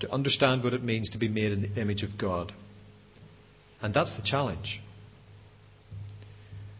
to 0.00 0.10
understand 0.10 0.62
what 0.62 0.74
it 0.74 0.82
means 0.82 1.10
to 1.10 1.18
be 1.18 1.28
made 1.28 1.52
in 1.52 1.62
the 1.62 1.80
image 1.80 2.02
of 2.02 2.18
God. 2.18 2.52
And 3.80 3.94
that's 3.94 4.14
the 4.16 4.22
challenge. 4.22 4.80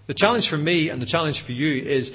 The 0.07 0.15
challenge 0.15 0.49
for 0.49 0.59
me 0.59 0.91
and 0.91 1.01
the 1.01 1.07
challenge 1.07 1.43
for 1.47 1.53
you 1.53 1.83
is 1.83 2.11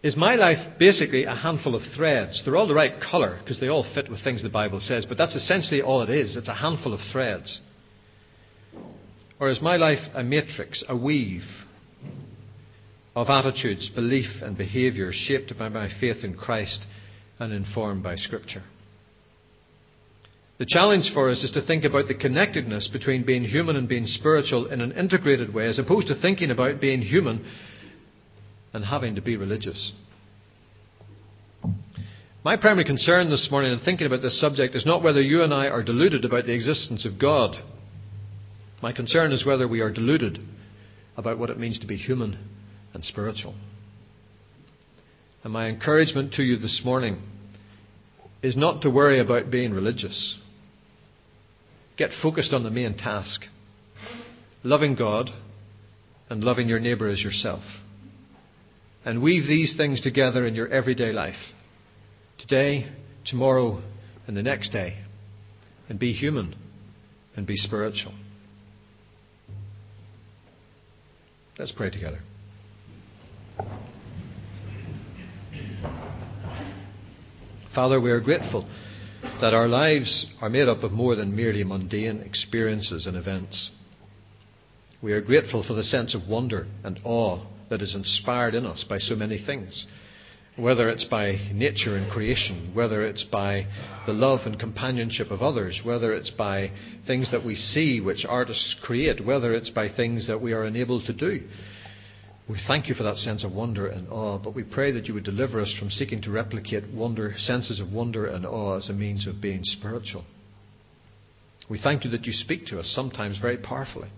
is 0.00 0.16
my 0.16 0.36
life 0.36 0.78
basically 0.78 1.24
a 1.24 1.34
handful 1.34 1.74
of 1.74 1.82
threads? 1.96 2.42
They're 2.44 2.56
all 2.56 2.68
the 2.68 2.74
right 2.74 3.00
colour 3.00 3.38
because 3.42 3.58
they 3.58 3.68
all 3.68 3.84
fit 3.94 4.08
with 4.08 4.22
things 4.22 4.42
the 4.42 4.48
Bible 4.48 4.80
says, 4.80 5.04
but 5.06 5.18
that's 5.18 5.34
essentially 5.34 5.82
all 5.82 6.02
it 6.02 6.10
is. 6.10 6.36
It's 6.36 6.48
a 6.48 6.54
handful 6.54 6.94
of 6.94 7.00
threads. 7.12 7.60
Or 9.40 9.48
is 9.48 9.60
my 9.60 9.76
life 9.76 9.98
a 10.14 10.22
matrix, 10.22 10.84
a 10.88 10.96
weave 10.96 11.44
of 13.14 13.28
attitudes, 13.28 13.88
belief, 13.94 14.42
and 14.42 14.56
behaviour 14.56 15.10
shaped 15.12 15.56
by 15.58 15.68
my 15.68 15.88
faith 16.00 16.24
in 16.24 16.34
Christ 16.34 16.84
and 17.38 17.52
informed 17.52 18.02
by 18.02 18.16
Scripture? 18.16 18.62
The 20.58 20.66
challenge 20.66 21.12
for 21.14 21.30
us 21.30 21.44
is 21.44 21.52
to 21.52 21.62
think 21.62 21.84
about 21.84 22.08
the 22.08 22.14
connectedness 22.14 22.88
between 22.88 23.24
being 23.24 23.44
human 23.44 23.76
and 23.76 23.88
being 23.88 24.06
spiritual 24.06 24.66
in 24.66 24.80
an 24.80 24.92
integrated 24.92 25.54
way, 25.54 25.68
as 25.68 25.78
opposed 25.78 26.08
to 26.08 26.20
thinking 26.20 26.50
about 26.50 26.80
being 26.80 27.00
human 27.00 27.46
and 28.72 28.84
having 28.84 29.14
to 29.14 29.22
be 29.22 29.36
religious. 29.36 29.92
My 32.44 32.56
primary 32.56 32.84
concern 32.84 33.30
this 33.30 33.48
morning 33.50 33.72
in 33.72 33.80
thinking 33.80 34.06
about 34.06 34.22
this 34.22 34.40
subject 34.40 34.74
is 34.74 34.86
not 34.86 35.02
whether 35.02 35.20
you 35.20 35.42
and 35.42 35.54
I 35.54 35.68
are 35.68 35.82
deluded 35.82 36.24
about 36.24 36.46
the 36.46 36.54
existence 36.54 37.04
of 37.04 37.20
God. 37.20 37.56
My 38.82 38.92
concern 38.92 39.32
is 39.32 39.46
whether 39.46 39.68
we 39.68 39.80
are 39.80 39.92
deluded 39.92 40.40
about 41.16 41.38
what 41.38 41.50
it 41.50 41.58
means 41.58 41.78
to 41.80 41.86
be 41.86 41.96
human 41.96 42.38
and 42.94 43.04
spiritual. 43.04 43.54
And 45.44 45.52
my 45.52 45.68
encouragement 45.68 46.34
to 46.34 46.42
you 46.42 46.58
this 46.58 46.82
morning 46.84 47.22
is 48.42 48.56
not 48.56 48.82
to 48.82 48.90
worry 48.90 49.20
about 49.20 49.50
being 49.50 49.72
religious. 49.72 50.38
Get 51.96 52.10
focused 52.22 52.52
on 52.52 52.62
the 52.62 52.70
main 52.70 52.96
task 52.96 53.42
loving 54.64 54.94
God 54.94 55.30
and 56.28 56.42
loving 56.42 56.68
your 56.68 56.80
neighbour 56.80 57.08
as 57.08 57.22
yourself. 57.22 57.62
And 59.04 59.22
weave 59.22 59.46
these 59.46 59.76
things 59.76 60.00
together 60.00 60.46
in 60.46 60.54
your 60.54 60.68
everyday 60.68 61.12
life. 61.12 61.36
Today, 62.38 62.90
tomorrow, 63.24 63.82
and 64.26 64.36
the 64.36 64.42
next 64.42 64.70
day. 64.70 64.98
And 65.88 65.98
be 65.98 66.12
human 66.12 66.54
and 67.34 67.46
be 67.46 67.56
spiritual. 67.56 68.12
Let's 71.58 71.72
pray 71.72 71.90
together. 71.90 72.27
Father, 77.78 78.00
we 78.00 78.10
are 78.10 78.18
grateful 78.18 78.68
that 79.40 79.54
our 79.54 79.68
lives 79.68 80.26
are 80.40 80.50
made 80.50 80.66
up 80.66 80.82
of 80.82 80.90
more 80.90 81.14
than 81.14 81.36
merely 81.36 81.62
mundane 81.62 82.22
experiences 82.22 83.06
and 83.06 83.16
events. 83.16 83.70
We 85.00 85.12
are 85.12 85.20
grateful 85.20 85.62
for 85.62 85.74
the 85.74 85.84
sense 85.84 86.12
of 86.12 86.26
wonder 86.26 86.66
and 86.82 86.98
awe 87.04 87.46
that 87.70 87.80
is 87.80 87.94
inspired 87.94 88.56
in 88.56 88.66
us 88.66 88.82
by 88.82 88.98
so 88.98 89.14
many 89.14 89.38
things, 89.38 89.86
whether 90.56 90.90
it's 90.90 91.04
by 91.04 91.38
nature 91.52 91.96
and 91.96 92.10
creation, 92.10 92.72
whether 92.74 93.04
it's 93.04 93.22
by 93.22 93.68
the 94.06 94.12
love 94.12 94.40
and 94.44 94.58
companionship 94.58 95.30
of 95.30 95.40
others, 95.40 95.80
whether 95.84 96.12
it's 96.12 96.30
by 96.30 96.72
things 97.06 97.30
that 97.30 97.44
we 97.44 97.54
see 97.54 98.00
which 98.00 98.26
artists 98.28 98.74
create, 98.82 99.24
whether 99.24 99.54
it's 99.54 99.70
by 99.70 99.88
things 99.88 100.26
that 100.26 100.42
we 100.42 100.52
are 100.52 100.64
unable 100.64 101.00
to 101.02 101.12
do. 101.12 101.46
We 102.48 102.58
thank 102.66 102.88
you 102.88 102.94
for 102.94 103.02
that 103.02 103.18
sense 103.18 103.44
of 103.44 103.52
wonder 103.52 103.88
and 103.88 104.08
awe, 104.08 104.38
but 104.38 104.54
we 104.54 104.62
pray 104.62 104.90
that 104.92 105.06
you 105.06 105.12
would 105.12 105.24
deliver 105.24 105.60
us 105.60 105.74
from 105.78 105.90
seeking 105.90 106.22
to 106.22 106.30
replicate 106.30 106.88
wonder, 106.88 107.34
senses 107.36 107.78
of 107.78 107.92
wonder 107.92 108.24
and 108.26 108.46
awe 108.46 108.78
as 108.78 108.88
a 108.88 108.94
means 108.94 109.26
of 109.26 109.42
being 109.42 109.64
spiritual. 109.64 110.24
We 111.68 111.78
thank 111.78 112.04
you 112.04 112.10
that 112.12 112.24
you 112.24 112.32
speak 112.32 112.64
to 112.66 112.80
us 112.80 112.88
sometimes 112.88 113.36
very 113.36 113.58
powerfully, 113.58 114.08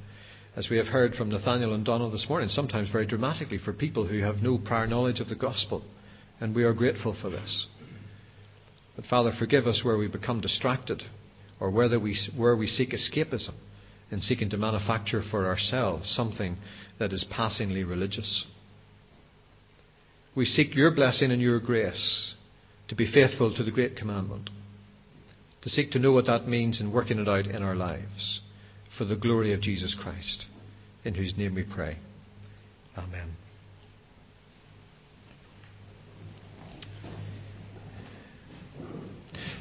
as 0.55 0.71
we 0.71 0.77
have 0.77 0.87
heard 0.87 1.17
from 1.17 1.29
Nathaniel 1.29 1.75
and 1.75 1.85
Donald 1.85 2.13
this 2.13 2.29
morning, 2.29 2.49
sometimes 2.49 2.89
very 2.89 3.05
dramatically 3.05 3.59
for 3.59 3.73
people 3.73 4.07
who 4.07 4.21
have 4.21 4.37
no 4.37 4.59
prior 4.59 4.87
knowledge 4.87 5.19
of 5.19 5.29
the 5.29 5.35
gospel, 5.35 5.83
and 6.41 6.55
we 6.55 6.63
are 6.63 6.73
grateful 6.73 7.17
for 7.21 7.31
this. 7.31 7.67
But 8.95 9.07
Father, 9.07 9.33
forgive 9.37 9.67
us 9.67 9.83
where 9.83 9.99
we 9.99 10.07
become 10.07 10.41
distracted 10.41 11.03
or 11.59 11.71
whether 11.71 11.99
we, 11.99 12.17
where 12.37 12.55
we 12.55 12.69
seek 12.69 12.91
escapism 12.91 13.55
in 14.11 14.21
seeking 14.21 14.51
to 14.51 14.57
manufacture 14.57 15.23
for 15.23 15.47
ourselves 15.47 16.11
something 16.15 16.57
that 16.99 17.13
is 17.13 17.25
passingly 17.31 17.85
religious. 17.85 18.47
We 20.35 20.47
seek 20.47 20.75
your 20.75 20.91
blessing 20.91 21.31
and 21.31 21.41
your 21.41 21.61
grace 21.61 22.35
to 22.89 22.95
be 22.95 23.11
faithful 23.11 23.55
to 23.55 23.63
the 23.63 23.71
great 23.71 23.97
commandment, 23.97 24.51
to 25.63 25.69
seek 25.69 25.93
to 25.93 25.99
know 25.99 26.13
what 26.13 26.27
that 26.27 26.49
means 26.49 26.81
and 26.81 26.93
working 26.93 27.19
it 27.19 27.29
out 27.29 27.47
in 27.47 27.63
our 27.63 27.77
lives 27.77 28.41
for 28.97 29.05
the 29.05 29.17
glory 29.17 29.53
of 29.53 29.61
Jesus 29.61 29.97
Christ, 30.01 30.47
in 31.05 31.15
whose 31.15 31.37
name 31.37 31.55
we 31.55 31.65
pray. 31.65 31.99
Amen. 32.97 33.37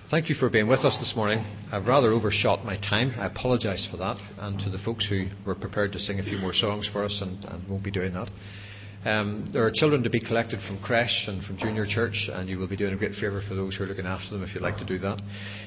Thank 0.10 0.28
you 0.28 0.34
for 0.34 0.50
being 0.50 0.67
with 0.67 0.80
us 0.80 0.98
this 0.98 1.13
morning. 1.15 1.45
I've 1.72 1.86
rather 1.86 2.12
overshot 2.12 2.65
my 2.65 2.78
time. 2.78 3.13
I 3.19 3.28
apologise 3.28 3.88
for 3.91 3.98
that, 3.98 4.17
and 4.39 4.60
to 4.62 4.72
the 4.72 4.80
folks 4.80 5.08
who 5.08 5.28
were 5.45 5.54
prepared 5.54 5.91
to 5.91 6.00
sing 6.00 6.19
a 6.19 6.24
few 6.24 6.39
more 6.39 6.52
songs 6.52 6.89
for 6.91 7.04
us 7.04 7.19
and, 7.22 7.45
and 7.45 7.69
won't 7.69 7.84
be 7.84 7.91
doing 7.91 8.13
that. 8.13 8.32
Um, 9.06 9.48
there 9.54 9.63
are 9.63 9.72
children 9.72 10.02
to 10.02 10.10
be 10.10 10.19
collected 10.19 10.62
from 10.67 10.82
creche 10.82 11.26
and 11.28 11.43
from 11.43 11.60
junior 11.60 11.86
church, 11.86 12.28
and 12.34 12.50
you 12.50 12.58
will 12.58 12.67
be 12.67 12.76
doing 12.76 12.91
a 12.91 12.98
great 12.98 13.13
favour 13.22 13.43
for 13.48 13.54
those 13.54 13.76
who 13.76 13.84
are 13.84 13.88
looking 13.88 14.08
after 14.08 14.32
them 14.32 14.41
if 14.41 14.56
you'd 14.56 14.63
like 14.63 14.80
to 14.80 14.86
do 14.86 14.98
that. 14.98 15.22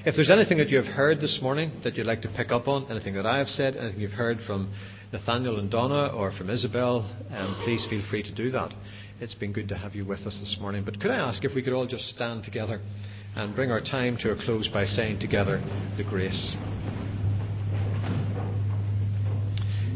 If 0.04 0.16
there's 0.16 0.28
anything 0.28 0.58
that 0.58 0.70
you 0.70 0.78
have 0.78 0.92
heard 0.92 1.20
this 1.20 1.38
morning 1.40 1.80
that 1.84 1.94
you'd 1.94 2.08
like 2.08 2.22
to 2.22 2.28
pick 2.28 2.50
up 2.50 2.66
on, 2.66 2.90
anything 2.90 3.14
that 3.14 3.26
I 3.26 3.38
have 3.38 3.46
said, 3.46 3.76
anything 3.76 4.00
you've 4.00 4.10
heard 4.10 4.38
from 4.44 4.74
Nathaniel 5.12 5.60
and 5.60 5.70
Donna 5.70 6.12
or 6.16 6.32
from 6.32 6.50
Isabel, 6.50 7.08
um, 7.30 7.60
please 7.62 7.86
feel 7.88 8.02
free 8.10 8.24
to 8.24 8.34
do 8.34 8.50
that. 8.50 8.74
It's 9.20 9.34
been 9.34 9.52
good 9.52 9.68
to 9.68 9.76
have 9.76 9.94
you 9.94 10.04
with 10.04 10.26
us 10.26 10.40
this 10.40 10.56
morning. 10.60 10.82
But 10.84 10.98
could 10.98 11.12
I 11.12 11.28
ask 11.28 11.44
if 11.44 11.54
we 11.54 11.62
could 11.62 11.74
all 11.74 11.86
just 11.86 12.08
stand 12.08 12.42
together? 12.42 12.80
And 13.34 13.54
bring 13.54 13.70
our 13.70 13.80
time 13.80 14.16
to 14.18 14.32
a 14.32 14.44
close 14.44 14.68
by 14.68 14.84
saying 14.84 15.20
together 15.20 15.62
the 15.96 16.04
grace. 16.04 16.56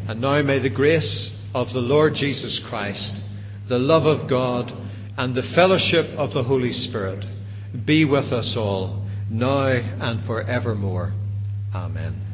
And 0.09 0.20
now 0.20 0.40
may 0.42 0.61
the 0.61 0.70
grace 0.70 1.37
of 1.53 1.68
the 1.72 1.81
Lord 1.81 2.14
Jesus 2.14 2.64
Christ, 2.68 3.14
the 3.68 3.79
love 3.79 4.05
of 4.05 4.29
God, 4.29 4.70
and 5.18 5.35
the 5.35 5.51
fellowship 5.55 6.07
of 6.16 6.33
the 6.33 6.42
Holy 6.42 6.72
Spirit 6.72 7.25
be 7.85 8.05
with 8.05 8.33
us 8.33 8.55
all, 8.57 9.07
now 9.31 9.66
and 9.66 10.25
forevermore. 10.27 11.12
Amen. 11.75 12.25